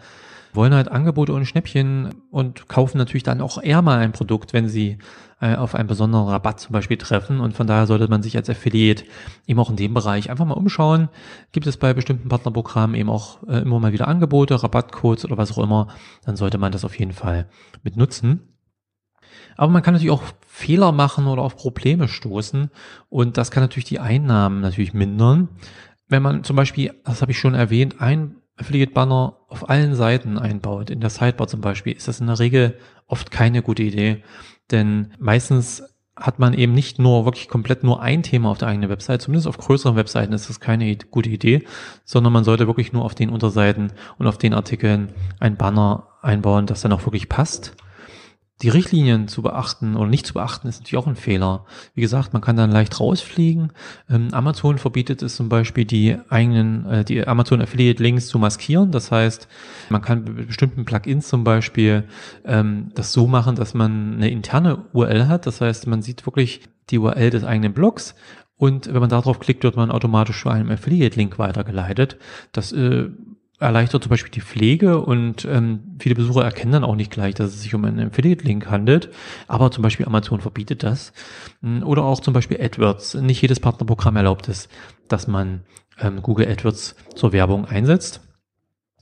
wollen 0.54 0.74
halt 0.74 0.90
Angebote 0.90 1.34
und 1.34 1.46
Schnäppchen 1.46 2.16
und 2.32 2.68
kaufen 2.68 2.98
natürlich 2.98 3.24
dann 3.24 3.42
auch 3.42 3.62
eher 3.62 3.82
mal 3.82 4.00
ein 4.00 4.14
Produkt, 4.14 4.54
wenn 4.54 4.70
sie 4.70 4.98
äh, 5.42 5.56
auf 5.56 5.76
einen 5.76 5.88
besonderen 5.88 6.28
Rabatt 6.28 6.60
zum 6.60 6.74
Beispiel 6.74 6.98
treffen. 6.98 7.40
Und 7.40 7.54
von 7.54 7.68
daher 7.68 7.88
sollte 7.88 8.08
man 8.08 8.24
sich 8.24 8.38
als 8.38 8.50
Affiliate 8.50 9.04
eben 9.48 9.60
auch 9.60 9.70
in 9.70 9.76
dem 9.76 9.94
Bereich 9.94 10.30
einfach 10.30 10.46
mal 10.46 10.54
umschauen. 10.54 11.10
Gibt 11.52 11.68
es 11.68 11.78
bei 11.78 11.94
bestimmten 11.94 12.30
Partnerprogrammen 12.30 12.96
eben 12.96 13.10
auch 13.10 13.44
äh, 13.44 13.60
immer 13.60 13.80
mal 13.80 13.92
wieder 13.92 14.08
Angebote, 14.08 14.64
Rabattcodes 14.64 15.26
oder 15.26 15.38
was 15.38 15.52
auch 15.52 15.64
immer, 15.64 15.90
dann 16.24 16.38
sollte 16.38 16.58
man 16.58 16.72
das 16.72 16.86
auf 16.86 16.98
jeden 16.98 17.14
Fall 17.14 17.48
mit 17.84 17.98
nutzen. 17.98 18.55
Aber 19.58 19.72
man 19.72 19.84
kann 19.84 19.94
natürlich 19.94 20.12
auch 20.12 20.24
Fehler 20.46 20.92
machen 20.92 21.28
oder 21.28 21.42
auf 21.42 21.56
Probleme 21.56 22.08
stoßen 22.08 22.70
und 23.10 23.38
das 23.38 23.52
kann 23.52 23.64
natürlich 23.64 23.86
die 23.86 24.00
Einnahmen 24.00 24.62
natürlich 24.62 24.94
mindern. 24.94 25.50
Wenn 26.08 26.24
man 26.24 26.44
zum 26.44 26.56
Beispiel, 26.56 26.94
das 27.04 27.22
habe 27.22 27.32
ich 27.32 27.40
schon 27.40 27.56
erwähnt, 27.56 28.00
ein 28.00 28.36
Affiliate-Banner 28.58 29.38
auf 29.50 29.70
allen 29.70 29.96
Seiten 29.96 30.38
einbaut, 30.38 30.90
in 30.90 31.02
der 31.02 31.10
Sidebar 31.10 31.48
zum 31.48 31.62
Beispiel, 31.62 31.94
ist 31.94 32.08
das 32.08 32.22
in 32.22 32.28
der 32.28 32.40
Regel 32.40 32.78
oft 33.08 33.32
keine 33.32 33.62
gute 33.62 33.84
Idee. 33.84 34.24
Denn 34.72 35.14
meistens 35.20 35.84
hat 36.16 36.40
man 36.40 36.54
eben 36.54 36.74
nicht 36.74 36.98
nur 36.98 37.26
wirklich 37.26 37.50
komplett 37.50 37.84
nur 37.84 38.02
ein 38.02 38.24
Thema 38.24 38.50
auf 38.50 38.58
der 38.58 38.70
eigenen 38.70 38.90
Website, 38.90 39.22
zumindest 39.22 39.48
auf 39.48 39.58
größeren 39.58 39.98
Webseiten 39.98 40.32
ist 40.32 40.50
das 40.50 40.62
keine 40.62 40.96
gute 40.96 41.30
Idee, 41.30 41.66
sondern 42.06 42.32
man 42.32 42.46
sollte 42.46 42.68
wirklich 42.68 42.94
nur 42.94 43.04
auf 43.04 43.16
den 43.16 43.30
Unterseiten 43.30 43.92
und 44.18 44.28
auf 44.28 44.38
den 44.38 44.54
Artikeln 44.54 45.10
ein 45.42 45.58
Banner 45.58 46.08
einbauen, 46.22 46.68
das 46.68 46.82
dann 46.82 46.94
auch 46.94 47.06
wirklich 47.06 47.28
passt 47.28 47.76
die 48.62 48.70
Richtlinien 48.70 49.28
zu 49.28 49.42
beachten 49.42 49.96
oder 49.98 50.10
nicht 50.10 50.26
zu 50.26 50.34
beachten, 50.34 50.68
ist 50.68 50.80
natürlich 50.80 50.98
auch 50.98 51.08
ein 51.08 51.18
Fehler. 51.18 51.66
Wie 51.94 52.02
gesagt, 52.02 52.32
man 52.32 52.42
kann 52.42 52.56
dann 52.56 52.72
leicht 52.72 53.00
rausfliegen. 53.00 53.74
Ähm, 54.10 54.30
Amazon 54.32 54.78
verbietet 54.78 55.22
es 55.22 55.36
zum 55.36 55.50
Beispiel, 55.50 55.84
die 55.84 56.18
eigenen, 56.30 56.86
äh, 56.86 57.04
die 57.04 57.28
Amazon 57.28 57.62
Affiliate 57.62 58.02
Links 58.02 58.28
zu 58.28 58.40
maskieren. 58.40 58.92
Das 58.92 59.12
heißt, 59.12 59.50
man 59.90 60.02
kann 60.02 60.24
mit 60.24 60.48
bestimmten 60.48 60.86
Plugins 60.86 61.28
zum 61.28 61.44
Beispiel 61.44 62.06
ähm, 62.46 62.92
das 62.96 63.12
so 63.12 63.28
machen, 63.28 63.56
dass 63.56 63.74
man 63.74 64.16
eine 64.16 64.30
interne 64.30 64.86
URL 64.94 65.28
hat. 65.28 65.46
Das 65.48 65.60
heißt, 65.60 65.88
man 65.88 66.02
sieht 66.02 66.26
wirklich 66.26 66.62
die 66.90 67.00
URL 67.00 67.32
des 67.32 67.44
eigenen 67.44 67.74
Blogs 67.74 68.16
und 68.58 68.88
wenn 68.88 69.02
man 69.02 69.10
darauf 69.10 69.40
klickt, 69.40 69.64
wird 69.64 69.76
man 69.76 69.92
automatisch 69.92 70.42
zu 70.42 70.50
einem 70.50 70.72
Affiliate-Link 70.72 71.38
weitergeleitet. 71.38 72.18
Das 72.54 72.72
äh, 72.72 73.10
erleichtert 73.60 74.04
zum 74.04 74.10
Beispiel 74.10 74.32
die 74.32 74.42
Pflege 74.42 75.00
und 75.00 75.46
ähm, 75.46 75.96
viele 76.00 76.16
Besucher 76.16 76.44
erkennen 76.44 76.74
dann 76.74 76.84
auch 76.84 76.96
nicht 76.96 77.12
gleich, 77.12 77.36
dass 77.36 77.54
es 77.54 77.62
sich 77.62 77.74
um 77.74 77.86
einen 77.86 78.10
Affiliate-Link 78.10 78.70
handelt. 78.70 79.10
Aber 79.48 79.72
zum 79.72 79.82
Beispiel 79.82 80.06
Amazon 80.06 80.42
verbietet 80.42 80.84
das. 80.84 81.14
Hm, 81.62 81.84
oder 81.84 82.04
auch 82.04 82.20
zum 82.20 82.34
Beispiel 82.34 82.62
AdWords. 82.62 83.16
Nicht 83.16 83.42
jedes 83.42 83.60
Partnerprogramm 83.60 84.18
erlaubt 84.18 84.50
es, 84.50 84.68
dass 85.08 85.28
man 85.28 85.64
ähm, 86.00 86.22
Google 86.22 86.48
AdWords 86.48 86.96
zur 87.16 87.32
Werbung 87.32 87.66
einsetzt. 87.66 88.22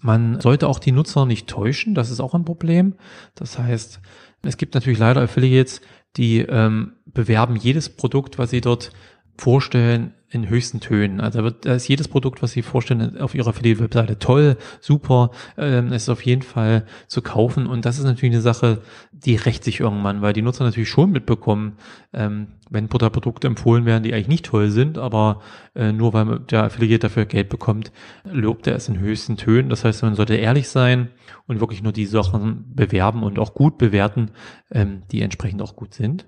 Man 0.01 0.41
sollte 0.41 0.67
auch 0.67 0.79
die 0.79 0.91
Nutzer 0.91 1.25
nicht 1.25 1.47
täuschen, 1.47 1.95
das 1.95 2.09
ist 2.09 2.19
auch 2.19 2.33
ein 2.33 2.43
Problem. 2.43 2.95
Das 3.35 3.57
heißt, 3.57 4.01
es 4.43 4.57
gibt 4.57 4.75
natürlich 4.75 4.99
leider 4.99 5.21
Affiliates, 5.21 5.81
die 6.17 6.39
ähm, 6.39 6.97
bewerben 7.05 7.55
jedes 7.55 7.89
Produkt, 7.89 8.37
was 8.37 8.49
sie 8.49 8.61
dort 8.61 8.91
vorstellen, 9.37 10.13
in 10.33 10.49
höchsten 10.49 10.79
Tönen. 10.79 11.21
Also 11.21 11.39
da, 11.39 11.43
wird, 11.43 11.65
da 11.65 11.75
ist 11.75 11.87
jedes 11.87 12.07
Produkt, 12.07 12.41
was 12.41 12.51
Sie 12.51 12.61
vorstellen, 12.61 13.19
auf 13.19 13.35
Ihrer 13.35 13.49
Affiliate-Webseite 13.49 14.19
toll, 14.19 14.57
super, 14.81 15.31
ähm, 15.57 15.91
ist 15.91 16.09
auf 16.09 16.25
jeden 16.25 16.41
Fall 16.41 16.85
zu 17.07 17.21
kaufen. 17.21 17.67
Und 17.67 17.85
das 17.85 17.97
ist 17.99 18.05
natürlich 18.05 18.33
eine 18.33 18.41
Sache, 18.41 18.81
die 19.11 19.35
rächt 19.35 19.63
sich 19.63 19.79
irgendwann, 19.79 20.21
weil 20.21 20.33
die 20.33 20.41
Nutzer 20.41 20.63
natürlich 20.63 20.89
schon 20.89 21.11
mitbekommen, 21.11 21.77
ähm, 22.13 22.47
wenn 22.69 22.87
Produkte 22.87 23.47
empfohlen 23.47 23.85
werden, 23.85 24.03
die 24.03 24.13
eigentlich 24.13 24.27
nicht 24.27 24.45
toll 24.45 24.69
sind, 24.69 24.97
aber 24.97 25.41
äh, 25.75 25.91
nur 25.91 26.13
weil 26.13 26.39
der 26.39 26.63
Affiliate 26.63 26.99
dafür 26.99 27.25
Geld 27.25 27.49
bekommt, 27.49 27.91
lobt 28.23 28.65
er 28.67 28.75
es 28.75 28.89
in 28.89 28.99
höchsten 28.99 29.37
Tönen. 29.37 29.69
Das 29.69 29.83
heißt, 29.85 30.01
man 30.03 30.15
sollte 30.15 30.35
ehrlich 30.35 30.69
sein 30.69 31.09
und 31.47 31.59
wirklich 31.59 31.83
nur 31.83 31.93
die 31.93 32.05
Sachen 32.05 32.73
bewerben 32.73 33.23
und 33.23 33.37
auch 33.37 33.53
gut 33.53 33.77
bewerten, 33.77 34.31
ähm, 34.71 35.03
die 35.11 35.21
entsprechend 35.21 35.61
auch 35.61 35.75
gut 35.75 35.93
sind. 35.93 36.25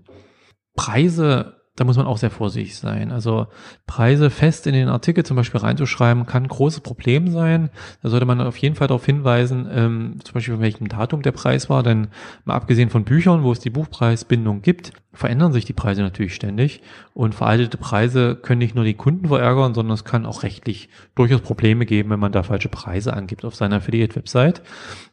Preise 0.75 1.64
da 1.75 1.83
muss 1.83 1.97
man 1.97 2.07
auch 2.07 2.17
sehr 2.17 2.31
vorsichtig 2.31 2.77
sein. 2.77 3.11
Also 3.11 3.47
Preise 3.85 4.29
fest 4.29 4.65
in 4.65 4.73
den 4.73 4.87
Artikel 4.87 5.25
zum 5.25 5.35
Beispiel 5.35 5.59
reinzuschreiben, 5.59 6.25
kann 6.25 6.43
ein 6.43 6.49
großes 6.49 6.79
Problem 6.79 7.29
sein. 7.29 7.69
Da 8.01 8.09
sollte 8.09 8.25
man 8.25 8.39
auf 8.39 8.57
jeden 8.57 8.75
Fall 8.75 8.87
darauf 8.87 9.05
hinweisen, 9.05 9.67
ähm, 9.69 10.19
zum 10.23 10.33
Beispiel 10.33 10.53
von 10.53 10.63
welchem 10.63 10.87
Datum 10.87 11.21
der 11.21 11.33
Preis 11.33 11.69
war. 11.69 11.83
Denn 11.83 12.07
mal 12.45 12.55
abgesehen 12.55 12.89
von 12.89 13.03
Büchern, 13.03 13.43
wo 13.43 13.51
es 13.51 13.59
die 13.59 13.69
Buchpreisbindung 13.69 14.61
gibt, 14.61 14.93
verändern 15.15 15.53
sich 15.53 15.65
die 15.65 15.73
Preise 15.73 16.01
natürlich 16.01 16.35
ständig. 16.35 16.81
Und 17.13 17.33
veraltete 17.33 17.77
Preise 17.77 18.35
können 18.35 18.59
nicht 18.59 18.75
nur 18.75 18.85
die 18.85 18.93
Kunden 18.93 19.27
verärgern, 19.27 19.73
sondern 19.73 19.95
es 19.95 20.03
kann 20.03 20.25
auch 20.25 20.43
rechtlich 20.43 20.89
durchaus 21.15 21.41
Probleme 21.41 21.85
geben, 21.85 22.09
wenn 22.11 22.19
man 22.19 22.31
da 22.31 22.43
falsche 22.43 22.69
Preise 22.69 23.13
angibt 23.13 23.43
auf 23.43 23.55
seiner 23.55 23.77
Affiliate-Website. 23.77 24.61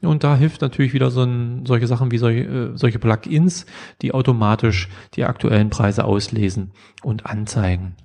Und 0.03 0.23
da 0.23 0.37
hilft 0.37 0.61
natürlich 0.61 0.93
wieder 0.93 1.11
so 1.11 1.23
ein, 1.23 1.65
solche 1.67 1.87
Sachen 1.87 2.11
wie 2.11 2.19
solche, 2.19 2.41
äh, 2.41 2.71
solche 2.77 2.99
Plugins, 2.99 3.67
die 4.03 4.13
automatisch 4.13 4.89
die 5.15 5.25
aktuellen 5.25 5.71
Preise 5.71 6.05
auslesen 6.05 6.43
lesen 6.43 6.73
und 7.03 7.27
anzeigen. 7.27 7.97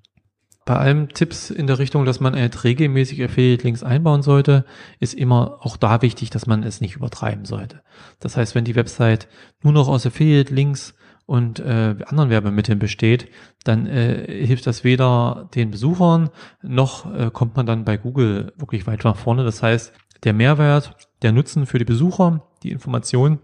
Bei 0.66 0.76
allem 0.76 1.10
Tipps 1.10 1.50
in 1.50 1.66
der 1.66 1.80
Richtung, 1.80 2.04
dass 2.04 2.20
man 2.20 2.34
regelmäßig 2.36 3.24
Affiliate-Links 3.24 3.84
einbauen 3.84 4.22
sollte, 4.22 4.66
ist 5.00 5.14
immer 5.14 5.60
auch 5.62 5.78
da 5.78 6.02
wichtig, 6.02 6.30
dass 6.30 6.46
man 6.46 6.64
es 6.64 6.82
nicht 6.82 6.98
übertreiben 6.98 7.46
sollte. 7.46 7.84
Das 8.20 8.36
heißt, 8.36 8.54
wenn 8.54 8.66
die 8.66 8.76
Website 8.76 9.30
nur 9.64 9.72
noch 9.72 9.88
aus 9.88 10.06
Affiliate-Links 10.06 10.94
und 11.28 11.60
äh, 11.60 11.96
anderen 12.06 12.30
Werbemitteln 12.32 12.80
besteht, 12.80 13.30
dann 13.64 13.86
äh, 13.86 14.46
hilft 14.46 14.66
das 14.66 14.84
weder 14.84 15.50
den 15.54 15.70
Besuchern 15.70 16.30
noch 16.64 17.14
äh, 17.14 17.30
kommt 17.32 17.56
man 17.56 17.68
dann 17.68 17.86
bei 17.86 17.98
Google 17.98 18.54
wirklich 18.58 18.88
weit 18.88 19.04
nach 19.04 19.18
vorne. 19.18 19.44
Das 19.44 19.62
heißt, 19.62 19.94
der 20.24 20.34
Mehrwert, 20.34 20.96
der 21.22 21.34
Nutzen 21.34 21.66
für 21.66 21.78
die 21.78 21.86
Besucher, 21.86 22.48
die 22.64 22.72
Information 22.72 23.40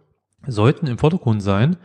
sollten 0.47 0.87
im 0.87 0.97
Vordergrund 0.97 1.43
sein 1.43 1.75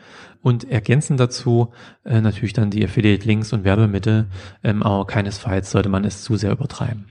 und 0.40 0.64
ergänzen 0.70 1.16
dazu 1.16 1.72
äh, 2.04 2.20
natürlich 2.20 2.52
dann 2.52 2.70
die 2.70 2.84
Affiliate-Links 2.84 3.52
und 3.52 3.64
Werbemittel, 3.64 4.26
ähm, 4.62 4.82
aber 4.84 5.04
keinesfalls 5.06 5.70
sollte 5.72 5.88
man 5.88 6.04
es 6.04 6.22
zu 6.22 6.36
sehr 6.36 6.52
übertreiben. 6.52 7.06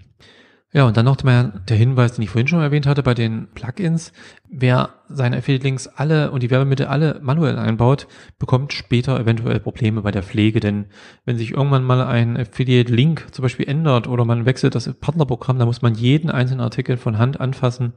Ja, 0.77 0.85
und 0.85 0.95
dann 0.95 1.05
noch 1.05 1.15
der 1.15 1.75
Hinweis, 1.75 2.13
den 2.13 2.21
ich 2.21 2.29
vorhin 2.29 2.47
schon 2.47 2.61
erwähnt 2.61 2.85
hatte 2.85 3.01
bei 3.01 3.15
den 3.15 3.47
Plugins. 3.55 4.13
Wer 4.47 4.91
seine 5.09 5.37
Affiliate-Links 5.37 5.87
alle 5.87 6.29
und 6.29 6.43
die 6.43 6.51
Werbemittel 6.51 6.85
alle 6.85 7.19
manuell 7.23 7.57
einbaut, 7.57 8.07
bekommt 8.37 8.73
später 8.73 9.19
eventuell 9.19 9.59
Probleme 9.59 10.03
bei 10.03 10.11
der 10.11 10.21
Pflege. 10.21 10.59
Denn 10.59 10.85
wenn 11.25 11.35
sich 11.35 11.53
irgendwann 11.53 11.83
mal 11.83 12.03
ein 12.03 12.37
Affiliate-Link 12.37 13.29
zum 13.31 13.41
Beispiel 13.41 13.67
ändert 13.67 14.07
oder 14.07 14.23
man 14.23 14.45
wechselt 14.45 14.75
das 14.75 14.93
Partnerprogramm, 14.93 15.57
dann 15.57 15.67
muss 15.67 15.81
man 15.81 15.95
jeden 15.95 16.29
einzelnen 16.29 16.61
Artikel 16.61 16.97
von 16.97 17.17
Hand 17.17 17.39
anfassen 17.39 17.93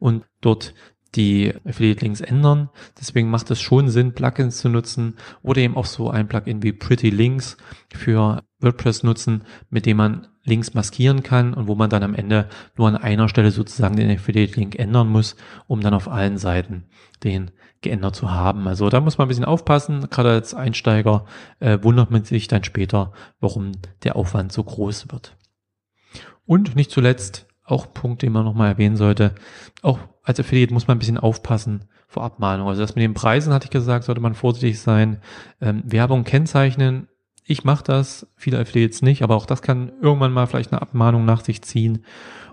und 0.00 0.24
dort 0.40 0.74
die 1.14 1.54
Affiliate-Links 1.64 2.20
ändern. 2.20 2.68
Deswegen 2.98 3.30
macht 3.30 3.48
es 3.52 3.60
schon 3.60 3.90
Sinn, 3.90 4.12
Plugins 4.12 4.56
zu 4.58 4.68
nutzen 4.68 5.14
oder 5.44 5.60
eben 5.60 5.76
auch 5.76 5.86
so 5.86 6.10
ein 6.10 6.26
Plugin 6.26 6.64
wie 6.64 6.72
Pretty 6.72 7.10
Links 7.10 7.56
für 7.94 8.42
WordPress 8.58 9.04
nutzen, 9.04 9.44
mit 9.70 9.86
dem 9.86 9.98
man 9.98 10.26
Links 10.44 10.74
maskieren 10.74 11.22
kann 11.22 11.54
und 11.54 11.68
wo 11.68 11.74
man 11.74 11.90
dann 11.90 12.02
am 12.02 12.14
Ende 12.14 12.48
nur 12.76 12.88
an 12.88 12.96
einer 12.96 13.28
Stelle 13.28 13.50
sozusagen 13.50 13.96
den 13.96 14.10
Affiliate-Link 14.10 14.78
ändern 14.78 15.08
muss, 15.08 15.36
um 15.66 15.80
dann 15.80 15.94
auf 15.94 16.08
allen 16.08 16.36
Seiten 16.36 16.84
den 17.22 17.50
geändert 17.80 18.14
zu 18.16 18.30
haben. 18.30 18.66
Also 18.68 18.88
da 18.90 19.00
muss 19.00 19.18
man 19.18 19.26
ein 19.26 19.28
bisschen 19.28 19.44
aufpassen. 19.44 20.08
Gerade 20.10 20.30
als 20.30 20.54
Einsteiger 20.54 21.24
äh, 21.60 21.78
wundert 21.82 22.10
man 22.10 22.24
sich 22.24 22.48
dann 22.48 22.64
später, 22.64 23.12
warum 23.40 23.72
der 24.02 24.16
Aufwand 24.16 24.52
so 24.52 24.64
groß 24.64 25.12
wird. 25.12 25.36
Und 26.46 26.76
nicht 26.76 26.90
zuletzt 26.90 27.46
auch 27.64 27.86
ein 27.86 27.94
Punkt, 27.94 28.22
den 28.22 28.32
man 28.32 28.44
nochmal 28.44 28.72
erwähnen 28.72 28.96
sollte. 28.96 29.34
Auch 29.82 29.98
als 30.22 30.40
Affiliate 30.40 30.74
muss 30.74 30.86
man 30.86 30.96
ein 30.96 30.98
bisschen 30.98 31.18
aufpassen 31.18 31.84
vor 32.06 32.22
Abmahnung. 32.22 32.68
Also 32.68 32.82
das 32.82 32.94
mit 32.94 33.02
den 33.02 33.14
Preisen 33.14 33.52
hatte 33.52 33.64
ich 33.64 33.70
gesagt, 33.70 34.04
sollte 34.04 34.20
man 34.20 34.34
vorsichtig 34.34 34.80
sein. 34.80 35.20
Ähm, 35.60 35.82
Werbung 35.86 36.24
kennzeichnen 36.24 37.08
ich 37.46 37.64
mache 37.64 37.84
das, 37.84 38.26
viele 38.36 38.58
Affiliates 38.58 39.02
nicht, 39.02 39.22
aber 39.22 39.36
auch 39.36 39.46
das 39.46 39.62
kann 39.62 39.92
irgendwann 40.00 40.32
mal 40.32 40.46
vielleicht 40.46 40.72
eine 40.72 40.82
Abmahnung 40.82 41.24
nach 41.24 41.44
sich 41.44 41.62
ziehen. 41.62 42.04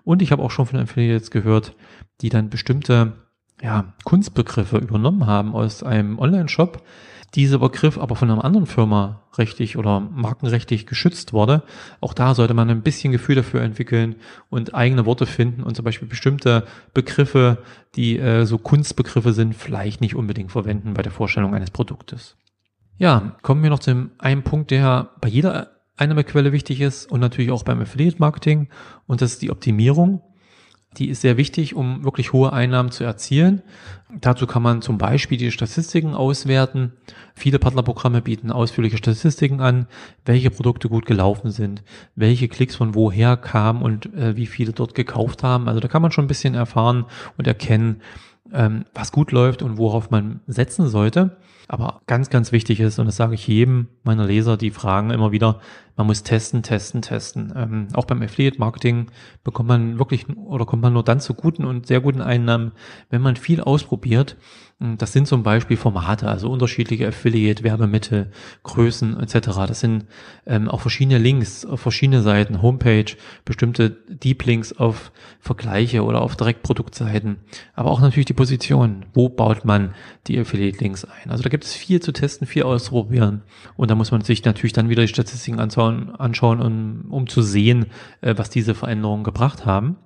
Und 0.03 0.21
ich 0.21 0.31
habe 0.31 0.43
auch 0.43 0.51
schon 0.51 0.65
von 0.65 0.79
Affiliates 0.79 1.31
gehört, 1.31 1.75
die 2.21 2.29
dann 2.29 2.49
bestimmte 2.49 3.13
ja, 3.61 3.93
Kunstbegriffe 4.03 4.77
übernommen 4.77 5.27
haben 5.27 5.53
aus 5.53 5.83
einem 5.83 6.19
Online-Shop, 6.19 6.83
dieser 7.35 7.59
Begriff 7.59 7.97
aber 7.97 8.17
von 8.17 8.29
einer 8.29 8.43
anderen 8.43 8.65
Firma 8.65 9.23
rechtlich 9.37 9.77
oder 9.77 10.01
markenrechtlich 10.01 10.85
geschützt 10.85 11.31
wurde. 11.31 11.63
Auch 12.01 12.13
da 12.13 12.35
sollte 12.35 12.53
man 12.53 12.69
ein 12.69 12.81
bisschen 12.81 13.13
Gefühl 13.13 13.35
dafür 13.35 13.61
entwickeln 13.61 14.15
und 14.49 14.75
eigene 14.75 15.05
Worte 15.05 15.25
finden 15.25 15.63
und 15.63 15.75
zum 15.75 15.85
Beispiel 15.85 16.09
bestimmte 16.09 16.65
Begriffe, 16.93 17.59
die 17.95 18.19
äh, 18.19 18.45
so 18.45 18.57
Kunstbegriffe 18.57 19.31
sind, 19.31 19.55
vielleicht 19.55 20.01
nicht 20.01 20.15
unbedingt 20.15 20.51
verwenden 20.51 20.93
bei 20.93 21.03
der 21.03 21.13
Vorstellung 21.13 21.53
eines 21.53 21.71
Produktes. 21.71 22.35
Ja, 23.01 23.35
kommen 23.41 23.63
wir 23.63 23.71
noch 23.71 23.79
zu 23.79 24.11
einem 24.19 24.43
Punkt, 24.43 24.69
der 24.69 25.09
bei 25.21 25.27
jeder 25.27 25.71
Einnahmequelle 25.97 26.51
wichtig 26.51 26.81
ist 26.81 27.11
und 27.11 27.19
natürlich 27.19 27.49
auch 27.49 27.63
beim 27.63 27.81
Affiliate 27.81 28.19
Marketing 28.19 28.69
und 29.07 29.23
das 29.23 29.31
ist 29.31 29.41
die 29.41 29.49
Optimierung. 29.49 30.21
Die 30.97 31.09
ist 31.09 31.21
sehr 31.21 31.35
wichtig, 31.35 31.73
um 31.73 32.03
wirklich 32.03 32.31
hohe 32.31 32.53
Einnahmen 32.53 32.91
zu 32.91 33.03
erzielen. 33.03 33.63
Dazu 34.19 34.45
kann 34.45 34.61
man 34.61 34.83
zum 34.83 34.99
Beispiel 34.99 35.39
die 35.39 35.51
Statistiken 35.51 36.13
auswerten. 36.13 36.93
Viele 37.33 37.57
Partnerprogramme 37.57 38.21
bieten 38.21 38.51
ausführliche 38.51 38.97
Statistiken 38.97 39.61
an, 39.61 39.87
welche 40.25 40.51
Produkte 40.51 40.87
gut 40.87 41.07
gelaufen 41.07 41.49
sind, 41.49 41.81
welche 42.13 42.49
Klicks 42.49 42.75
von 42.75 42.93
woher 42.93 43.35
kamen 43.35 43.81
und 43.81 44.13
äh, 44.13 44.35
wie 44.35 44.45
viele 44.45 44.73
dort 44.73 44.93
gekauft 44.93 45.41
haben. 45.41 45.67
Also 45.67 45.79
da 45.79 45.87
kann 45.87 46.03
man 46.03 46.11
schon 46.11 46.25
ein 46.25 46.27
bisschen 46.27 46.53
erfahren 46.53 47.05
und 47.35 47.47
erkennen, 47.47 48.01
ähm, 48.53 48.85
was 48.93 49.11
gut 49.11 49.31
läuft 49.31 49.61
und 49.61 49.77
worauf 49.77 50.09
man 50.09 50.41
setzen 50.47 50.87
sollte. 50.87 51.37
Aber 51.67 52.01
ganz, 52.05 52.29
ganz 52.29 52.51
wichtig 52.51 52.81
ist, 52.81 52.99
und 52.99 53.05
das 53.05 53.15
sage 53.15 53.35
ich 53.35 53.47
jedem 53.47 53.87
meiner 54.03 54.25
Leser, 54.25 54.57
die 54.57 54.71
fragen 54.71 55.09
immer 55.09 55.31
wieder, 55.31 55.61
man 55.95 56.07
muss 56.07 56.23
testen, 56.23 56.63
testen, 56.63 57.01
testen. 57.01 57.53
Ähm, 57.55 57.87
auch 57.93 58.05
beim 58.05 58.21
Affiliate-Marketing 58.21 59.07
bekommt 59.43 59.69
man 59.69 59.97
wirklich 59.97 60.27
oder 60.35 60.65
kommt 60.65 60.81
man 60.81 60.93
nur 60.93 61.03
dann 61.03 61.21
zu 61.21 61.33
guten 61.33 61.63
und 61.63 61.87
sehr 61.87 62.01
guten 62.01 62.21
Einnahmen, 62.21 62.73
wenn 63.09 63.21
man 63.21 63.37
viel 63.37 63.61
ausprobiert 63.61 64.35
das 64.97 65.13
sind 65.13 65.27
zum 65.27 65.43
Beispiel 65.43 65.77
Formate, 65.77 66.27
also 66.27 66.49
unterschiedliche 66.49 67.07
Affiliate-Werbemittel, 67.07 68.31
Größen 68.63 69.19
etc. 69.19 69.49
Das 69.67 69.79
sind 69.79 70.05
ähm, 70.47 70.69
auch 70.69 70.81
verschiedene 70.81 71.19
Links 71.19 71.65
auf 71.65 71.81
verschiedene 71.81 72.23
Seiten, 72.23 72.63
Homepage, 72.63 73.05
bestimmte 73.45 73.91
Deep 74.09 74.43
Links 74.45 74.73
auf 74.73 75.11
Vergleiche 75.39 76.03
oder 76.03 76.21
auf 76.21 76.35
Direktproduktseiten, 76.35 77.37
aber 77.75 77.91
auch 77.91 78.01
natürlich 78.01 78.25
die 78.25 78.33
Position. 78.33 79.05
Wo 79.13 79.29
baut 79.29 79.65
man 79.65 79.93
die 80.25 80.39
Affiliate-Links 80.39 81.05
ein? 81.05 81.29
Also 81.29 81.43
da 81.43 81.49
gibt 81.49 81.65
es 81.65 81.75
viel 81.75 82.01
zu 82.01 82.11
testen, 82.11 82.47
viel 82.47 82.63
auszuprobieren 82.63 83.43
und 83.75 83.91
da 83.91 83.95
muss 83.95 84.09
man 84.09 84.21
sich 84.21 84.43
natürlich 84.45 84.73
dann 84.73 84.89
wieder 84.89 85.03
die 85.03 85.09
Statistiken 85.09 85.59
anschauen, 85.59 86.15
anschauen 86.15 86.59
um, 86.59 87.05
um 87.11 87.27
zu 87.27 87.43
sehen, 87.43 87.85
äh, 88.21 88.33
was 88.35 88.49
diese 88.49 88.73
Veränderungen 88.73 89.23
gebracht 89.23 89.63
haben. 89.63 89.97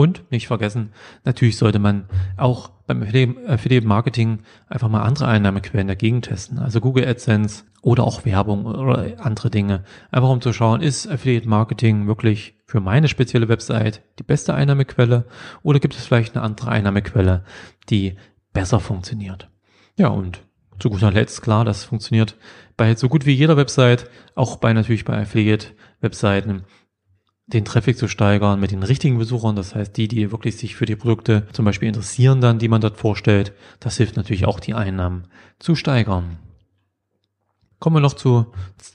Und 0.00 0.24
nicht 0.30 0.46
vergessen, 0.46 0.94
natürlich 1.26 1.58
sollte 1.58 1.78
man 1.78 2.06
auch 2.38 2.70
beim 2.86 3.02
Affiliate 3.02 3.86
Marketing 3.86 4.38
einfach 4.66 4.88
mal 4.88 5.02
andere 5.02 5.28
Einnahmequellen 5.28 5.88
dagegen 5.88 6.22
testen. 6.22 6.58
Also 6.58 6.80
Google 6.80 7.06
AdSense 7.06 7.64
oder 7.82 8.04
auch 8.04 8.24
Werbung 8.24 8.64
oder 8.64 9.16
andere 9.18 9.50
Dinge. 9.50 9.84
Einfach 10.10 10.30
um 10.30 10.40
zu 10.40 10.54
schauen, 10.54 10.80
ist 10.80 11.06
Affiliate 11.06 11.46
Marketing 11.46 12.06
wirklich 12.06 12.54
für 12.64 12.80
meine 12.80 13.08
spezielle 13.08 13.50
Website 13.50 14.00
die 14.18 14.22
beste 14.22 14.54
Einnahmequelle 14.54 15.26
oder 15.62 15.80
gibt 15.80 15.94
es 15.94 16.06
vielleicht 16.06 16.34
eine 16.34 16.46
andere 16.46 16.70
Einnahmequelle, 16.70 17.44
die 17.90 18.16
besser 18.54 18.80
funktioniert. 18.80 19.50
Ja, 19.98 20.08
und 20.08 20.40
zu 20.78 20.88
guter 20.88 21.10
Letzt, 21.10 21.42
klar, 21.42 21.66
das 21.66 21.84
funktioniert 21.84 22.36
bei 22.78 22.94
so 22.94 23.10
gut 23.10 23.26
wie 23.26 23.32
jeder 23.32 23.58
Website, 23.58 24.08
auch 24.34 24.56
bei 24.56 24.72
natürlich 24.72 25.04
bei 25.04 25.20
Affiliate-Webseiten 25.20 26.64
den 27.52 27.64
Traffic 27.64 27.98
zu 27.98 28.08
steigern 28.08 28.60
mit 28.60 28.70
den 28.70 28.82
richtigen 28.82 29.18
Besuchern, 29.18 29.56
das 29.56 29.74
heißt 29.74 29.96
die, 29.96 30.08
die 30.08 30.30
wirklich 30.30 30.56
sich 30.56 30.76
für 30.76 30.86
die 30.86 30.96
Produkte 30.96 31.46
zum 31.52 31.64
Beispiel 31.64 31.88
interessieren 31.88 32.40
dann, 32.40 32.58
die 32.58 32.68
man 32.68 32.80
dort 32.80 32.96
vorstellt, 32.96 33.52
das 33.80 33.96
hilft 33.96 34.16
natürlich 34.16 34.46
auch 34.46 34.60
die 34.60 34.74
Einnahmen 34.74 35.24
zu 35.58 35.74
steigern. 35.74 36.38
Kommen 37.78 37.96
wir 37.96 38.00
noch 38.00 38.14
zu 38.14 38.46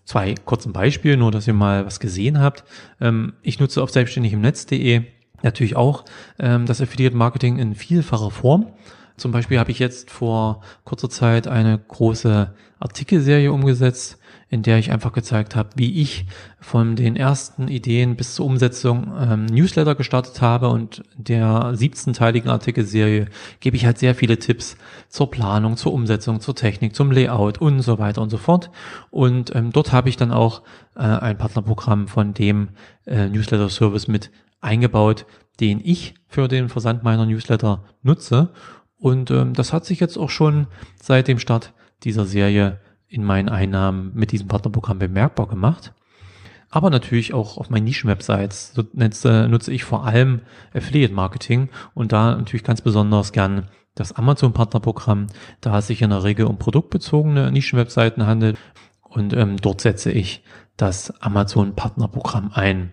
zwei 0.06 0.36
kurzen 0.36 0.72
Beispielen, 0.72 1.20
nur 1.20 1.32
dass 1.32 1.48
ihr 1.48 1.54
mal 1.54 1.86
was 1.86 2.00
gesehen 2.00 2.40
habt. 2.40 2.64
Ähm, 3.02 3.34
ich 3.42 3.60
nutze 3.60 3.82
auf 3.82 3.90
selbstständigimnetz.de 3.90 5.04
natürlich 5.42 5.76
auch 5.76 6.06
ähm, 6.40 6.66
das 6.66 6.82
Affiliate 6.82 7.16
Marketing 7.16 7.58
in 7.58 7.76
vielfacher 7.76 8.32
Form. 8.32 8.68
Zum 9.18 9.32
Beispiel 9.32 9.60
habe 9.60 9.72
ich 9.72 9.80
jetzt 9.80 10.12
vor 10.12 10.62
kurzer 10.84 11.10
Zeit 11.10 11.48
eine 11.48 11.80
große 11.80 12.54
Artikelserie 12.80 13.52
umgesetzt, 13.52 14.20
in 14.56 14.64
der 14.64 14.80
ich 14.80 14.92
einfach 14.92 15.12
gezeigt 15.12 15.54
habe, 15.54 15.70
wie 15.76 16.02
ich 16.02 16.26
von 16.62 16.96
den 16.96 17.18
ersten 17.18 17.68
Ideen 17.68 18.16
bis 18.16 18.36
zur 18.36 18.46
Umsetzung 18.46 19.14
ähm, 19.20 19.46
Newsletter 19.48 19.96
gestartet 19.96 20.42
habe 20.42 20.70
und 20.70 21.04
der 21.18 21.74
17-teiligen 21.74 22.48
Artikelserie 22.50 23.28
gebe 23.60 23.76
ich 23.76 23.86
halt 23.86 24.00
sehr 24.00 24.16
viele 24.16 24.40
Tipps 24.40 24.78
zur 25.10 25.30
Planung, 25.30 25.76
zur 25.76 25.92
Umsetzung, 25.92 26.40
zur 26.40 26.56
Technik, 26.56 26.96
zum 26.96 27.12
Layout 27.12 27.60
und 27.60 27.82
so 27.82 28.00
weiter 28.00 28.22
und 28.22 28.30
so 28.30 28.38
fort. 28.38 28.72
Und 29.12 29.54
ähm, 29.54 29.74
dort 29.74 29.92
habe 29.92 30.08
ich 30.08 30.16
dann 30.16 30.32
auch 30.32 30.62
äh, 30.96 31.02
ein 31.02 31.38
Partnerprogramm 31.38 32.08
von 32.08 32.34
dem 32.34 32.70
äh, 33.06 33.28
Newsletter-Service 33.28 34.08
mit 34.08 34.32
eingebaut, 34.62 35.26
den 35.60 35.82
ich 35.84 36.16
für 36.28 36.48
den 36.48 36.70
Versand 36.70 37.04
meiner 37.04 37.26
Newsletter 37.26 37.84
nutze. 38.04 38.54
Und 38.98 39.32
ähm, 39.32 39.54
das 39.54 39.74
hat 39.74 39.84
sich 39.84 40.00
jetzt 40.00 40.18
auch 40.18 40.30
schon 40.30 40.68
seit 40.96 41.28
dem 41.28 41.40
Start 41.40 41.74
dieser 42.04 42.26
Serie 42.26 42.80
in 43.16 43.24
meinen 43.24 43.50
Einnahmen 43.50 44.12
mit 44.14 44.32
diesem 44.32 44.48
Partnerprogramm 44.50 45.00
bemerkbar 45.00 45.48
gemacht. 45.48 45.94
Aber 46.70 46.90
natürlich 46.90 47.34
auch 47.34 47.58
auf 47.58 47.70
meinen 47.70 47.86
Nischen-Websites 47.86 48.74
nutze, 48.94 49.48
nutze 49.50 49.72
ich 49.72 49.86
vor 49.86 50.06
allem 50.06 50.42
Affiliate-Marketing 50.74 51.70
und 51.94 52.12
da 52.12 52.36
natürlich 52.36 52.66
ganz 52.66 52.82
besonders 52.82 53.32
gern 53.32 53.70
das 53.94 54.12
Amazon-Partnerprogramm, 54.12 55.28
da 55.62 55.78
es 55.78 55.88
sich 55.88 56.02
in 56.02 56.10
der 56.10 56.26
Regel 56.26 56.48
um 56.48 56.58
produktbezogene 56.58 57.50
Nischen-Webseiten 57.52 58.28
handelt 58.28 58.58
und 59.02 59.32
ähm, 59.34 59.56
dort 59.62 59.80
setze 59.80 60.12
ich 60.12 60.44
das 60.76 61.22
Amazon-Partnerprogramm 61.22 62.52
ein. 62.54 62.92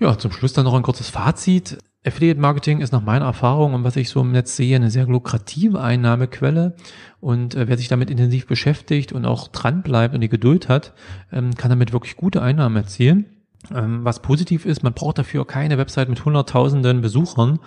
Ja, 0.00 0.18
zum 0.18 0.32
Schluss 0.32 0.52
dann 0.52 0.64
noch 0.64 0.74
ein 0.74 0.82
kurzes 0.82 1.10
Fazit. 1.10 1.78
Affiliate 2.08 2.40
Marketing 2.40 2.80
ist 2.80 2.92
nach 2.92 3.02
meiner 3.02 3.26
Erfahrung 3.26 3.74
und 3.74 3.84
was 3.84 3.96
ich 3.96 4.08
so 4.08 4.20
im 4.20 4.32
Netz 4.32 4.56
sehe, 4.56 4.76
eine 4.76 4.90
sehr 4.90 5.06
lukrative 5.06 5.80
Einnahmequelle. 5.80 6.74
Und 7.20 7.54
äh, 7.54 7.68
wer 7.68 7.76
sich 7.76 7.88
damit 7.88 8.10
intensiv 8.10 8.46
beschäftigt 8.46 9.12
und 9.12 9.26
auch 9.26 9.48
dran 9.48 9.82
bleibt 9.82 10.14
und 10.14 10.20
die 10.20 10.28
Geduld 10.28 10.68
hat, 10.68 10.94
ähm, 11.32 11.54
kann 11.54 11.70
damit 11.70 11.92
wirklich 11.92 12.16
gute 12.16 12.42
Einnahmen 12.42 12.76
erzielen. 12.76 13.26
Ähm, 13.74 14.04
was 14.04 14.22
positiv 14.22 14.64
ist, 14.66 14.82
man 14.82 14.94
braucht 14.94 15.18
dafür 15.18 15.46
keine 15.46 15.78
Website 15.78 16.08
mit 16.08 16.24
hunderttausenden 16.24 17.00
Besuchern, 17.00 17.58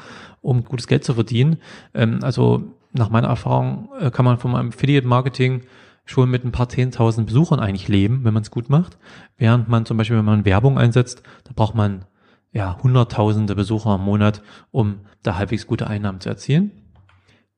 um 0.41 0.63
gutes 0.63 0.87
Geld 0.87 1.03
zu 1.03 1.13
verdienen. 1.13 1.57
Ähm, 1.93 2.19
also 2.21 2.63
nach 2.93 3.09
meiner 3.09 3.27
Erfahrung 3.27 3.89
äh, 3.99 4.11
kann 4.11 4.25
man 4.25 4.37
vom 4.37 4.55
Affiliate 4.55 5.07
Marketing 5.07 5.61
schon 6.05 6.29
mit 6.29 6.43
ein 6.43 6.51
paar 6.51 6.69
zehntausend 6.69 7.27
Besuchern 7.27 7.59
eigentlich 7.59 7.87
leben, 7.87 8.23
wenn 8.23 8.33
man 8.33 8.43
es 8.43 8.51
gut 8.51 8.69
macht. 8.69 8.97
Während 9.37 9.69
man 9.69 9.85
zum 9.85 9.97
Beispiel, 9.97 10.17
wenn 10.17 10.25
man 10.25 10.45
Werbung 10.45 10.77
einsetzt, 10.77 11.23
da 11.43 11.51
braucht 11.55 11.75
man 11.75 12.05
ja, 12.51 12.77
hunderttausende 12.81 13.55
Besucher 13.55 13.95
im 13.95 14.01
Monat, 14.01 14.41
um 14.71 15.01
da 15.23 15.37
halbwegs 15.37 15.67
gute 15.67 15.87
Einnahmen 15.87 16.19
zu 16.19 16.29
erzielen. 16.29 16.71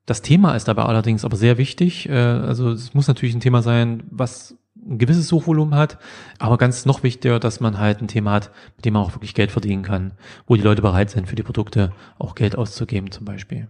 Das 0.05 0.21
Thema 0.21 0.53
ist 0.55 0.67
dabei 0.67 0.83
allerdings 0.83 1.23
aber 1.23 1.37
sehr 1.37 1.57
wichtig. 1.57 2.09
Äh, 2.09 2.13
also 2.13 2.71
es 2.71 2.93
muss 2.93 3.07
natürlich 3.07 3.35
ein 3.35 3.39
Thema 3.41 3.61
sein, 3.61 4.03
was 4.09 4.57
ein 4.75 4.97
gewisses 4.97 5.29
Suchvolumen 5.29 5.75
hat, 5.75 5.97
aber 6.39 6.57
ganz 6.57 6.85
noch 6.85 7.03
wichtiger, 7.03 7.39
dass 7.39 7.61
man 7.61 7.79
halt 7.79 8.01
ein 8.01 8.09
Thema 8.09 8.33
hat, 8.33 8.51
mit 8.75 8.85
dem 8.85 8.93
man 8.93 9.03
auch 9.03 9.13
wirklich 9.13 9.33
Geld 9.33 9.51
verdienen 9.51 9.83
kann, 9.83 10.13
wo 10.45 10.55
die 10.55 10.61
Leute 10.61 10.81
bereit 10.81 11.09
sind, 11.09 11.27
für 11.27 11.35
die 11.35 11.43
Produkte 11.43 11.93
auch 12.19 12.35
Geld 12.35 12.57
auszugeben 12.57 13.09
zum 13.11 13.23
Beispiel. 13.23 13.69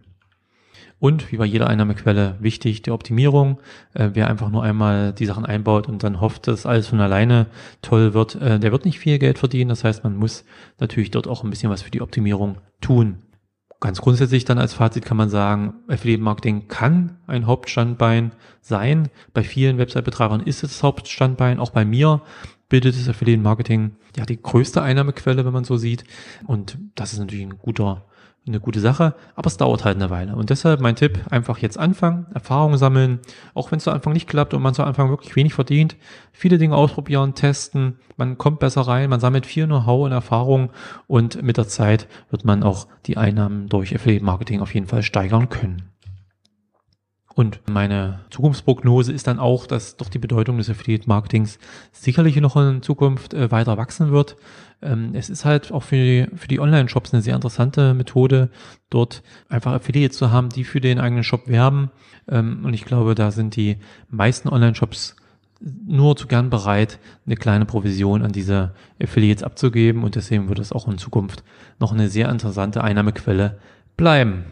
Und 1.03 1.33
wie 1.33 1.35
bei 1.35 1.43
jeder 1.43 1.67
Einnahmequelle 1.67 2.37
wichtig, 2.39 2.81
die 2.81 2.91
Optimierung. 2.91 3.59
Äh, 3.93 4.11
wer 4.13 4.29
einfach 4.29 4.49
nur 4.49 4.63
einmal 4.63 5.11
die 5.11 5.25
Sachen 5.25 5.45
einbaut 5.45 5.89
und 5.89 6.01
dann 6.01 6.21
hofft, 6.21 6.47
dass 6.47 6.65
alles 6.65 6.87
von 6.87 7.01
alleine 7.01 7.47
toll 7.81 8.13
wird, 8.13 8.35
äh, 8.35 8.57
der 8.57 8.71
wird 8.71 8.85
nicht 8.85 8.99
viel 8.99 9.19
Geld 9.19 9.37
verdienen. 9.37 9.67
Das 9.67 9.83
heißt, 9.83 10.05
man 10.05 10.15
muss 10.15 10.45
natürlich 10.79 11.11
dort 11.11 11.27
auch 11.27 11.43
ein 11.43 11.49
bisschen 11.49 11.69
was 11.69 11.81
für 11.81 11.91
die 11.91 11.99
Optimierung 11.99 12.59
tun. 12.79 13.17
Ganz 13.81 13.99
grundsätzlich 13.99 14.45
dann 14.45 14.57
als 14.57 14.75
Fazit 14.75 15.03
kann 15.03 15.17
man 15.17 15.27
sagen, 15.27 15.73
Affiliate 15.89 16.23
Marketing 16.23 16.69
kann 16.69 17.17
ein 17.27 17.47
Hauptstandbein 17.47 18.31
sein. 18.61 19.09
Bei 19.33 19.43
vielen 19.43 19.77
Website-Betreibern 19.79 20.39
ist 20.39 20.63
es 20.63 20.71
das 20.71 20.83
Hauptstandbein, 20.83 21.59
auch 21.59 21.71
bei 21.71 21.83
mir 21.83 22.21
bildet 22.69 22.95
das 22.95 23.09
Affiliate 23.09 23.43
Marketing 23.43 23.97
ja 24.15 24.25
die 24.25 24.41
größte 24.41 24.81
Einnahmequelle, 24.81 25.43
wenn 25.43 25.51
man 25.51 25.65
so 25.65 25.75
sieht. 25.75 26.05
Und 26.47 26.77
das 26.95 27.11
ist 27.11 27.19
natürlich 27.19 27.45
ein 27.45 27.57
guter 27.57 28.05
eine 28.45 28.59
gute 28.59 28.81
Sache, 28.81 29.15
aber 29.35 29.47
es 29.47 29.57
dauert 29.57 29.85
halt 29.85 29.95
eine 29.95 30.09
Weile. 30.09 30.35
Und 30.35 30.49
deshalb 30.49 30.81
mein 30.81 30.97
Tipp, 30.97 31.19
einfach 31.29 31.59
jetzt 31.59 31.79
anfangen, 31.79 32.25
Erfahrungen 32.33 32.77
sammeln, 32.77 33.19
auch 33.53 33.71
wenn 33.71 33.77
es 33.77 33.85
zu 33.85 33.91
Anfang 33.91 34.13
nicht 34.13 34.27
klappt 34.27 34.53
und 34.53 34.61
man 34.61 34.73
zu 34.73 34.83
Anfang 34.83 35.09
wirklich 35.09 35.35
wenig 35.35 35.53
verdient, 35.53 35.95
viele 36.33 36.57
Dinge 36.57 36.75
ausprobieren, 36.75 37.35
testen, 37.35 37.99
man 38.17 38.37
kommt 38.37 38.59
besser 38.59 38.81
rein, 38.81 39.09
man 39.09 39.21
sammelt 39.21 39.45
viel 39.45 39.65
Know-how 39.65 40.05
und 40.05 40.11
Erfahrung 40.11 40.71
und 41.07 41.41
mit 41.41 41.57
der 41.57 41.67
Zeit 41.67 42.07
wird 42.31 42.43
man 42.43 42.63
auch 42.63 42.87
die 43.05 43.17
Einnahmen 43.17 43.69
durch 43.69 43.95
Affiliate 43.95 44.25
Marketing 44.25 44.59
auf 44.61 44.73
jeden 44.73 44.87
Fall 44.87 45.03
steigern 45.03 45.47
können. 45.47 45.92
Und 47.35 47.61
meine 47.67 48.19
Zukunftsprognose 48.29 49.11
ist 49.11 49.25
dann 49.27 49.39
auch, 49.39 49.65
dass 49.65 49.97
doch 49.97 50.09
die 50.09 50.19
Bedeutung 50.19 50.57
des 50.57 50.69
Affiliate 50.69 51.07
Marketings 51.07 51.57
sicherlich 51.91 52.35
noch 52.37 52.55
in 52.55 52.83
Zukunft 52.83 53.33
äh, 53.33 53.49
weiter 53.49 53.77
wachsen 53.77 54.11
wird. 54.11 54.35
Ähm, 54.83 55.11
es 55.13 55.29
ist 55.29 55.43
halt 55.43 55.71
auch 55.71 55.81
für 55.81 55.95
die, 55.95 56.27
für 56.35 56.47
die 56.47 56.59
Online-Shops 56.59 57.13
eine 57.13 57.23
sehr 57.23 57.35
interessante 57.35 57.95
Methode, 57.95 58.49
dort 58.91 59.23
einfach 59.49 59.73
Affiliates 59.73 60.17
zu 60.17 60.31
haben, 60.31 60.49
die 60.49 60.63
für 60.63 60.79
den 60.79 60.99
eigenen 60.99 61.23
Shop 61.23 61.47
werben. 61.47 61.89
Ähm, 62.29 62.61
und 62.63 62.73
ich 62.75 62.85
glaube, 62.85 63.15
da 63.15 63.31
sind 63.31 63.55
die 63.55 63.77
meisten 64.09 64.47
Online-Shops 64.49 65.15
nur 65.59 66.15
zu 66.15 66.27
gern 66.27 66.49
bereit, 66.49 66.99
eine 67.25 67.37
kleine 67.37 67.65
Provision 67.65 68.21
an 68.21 68.31
diese 68.31 68.75
Affiliates 69.01 69.43
abzugeben. 69.43 70.03
Und 70.03 70.15
deswegen 70.15 70.49
wird 70.49 70.59
es 70.59 70.71
auch 70.71 70.87
in 70.87 70.97
Zukunft 70.99 71.43
noch 71.79 71.93
eine 71.93 72.09
sehr 72.09 72.29
interessante 72.29 72.83
Einnahmequelle 72.83 73.57
bleiben. 73.97 74.43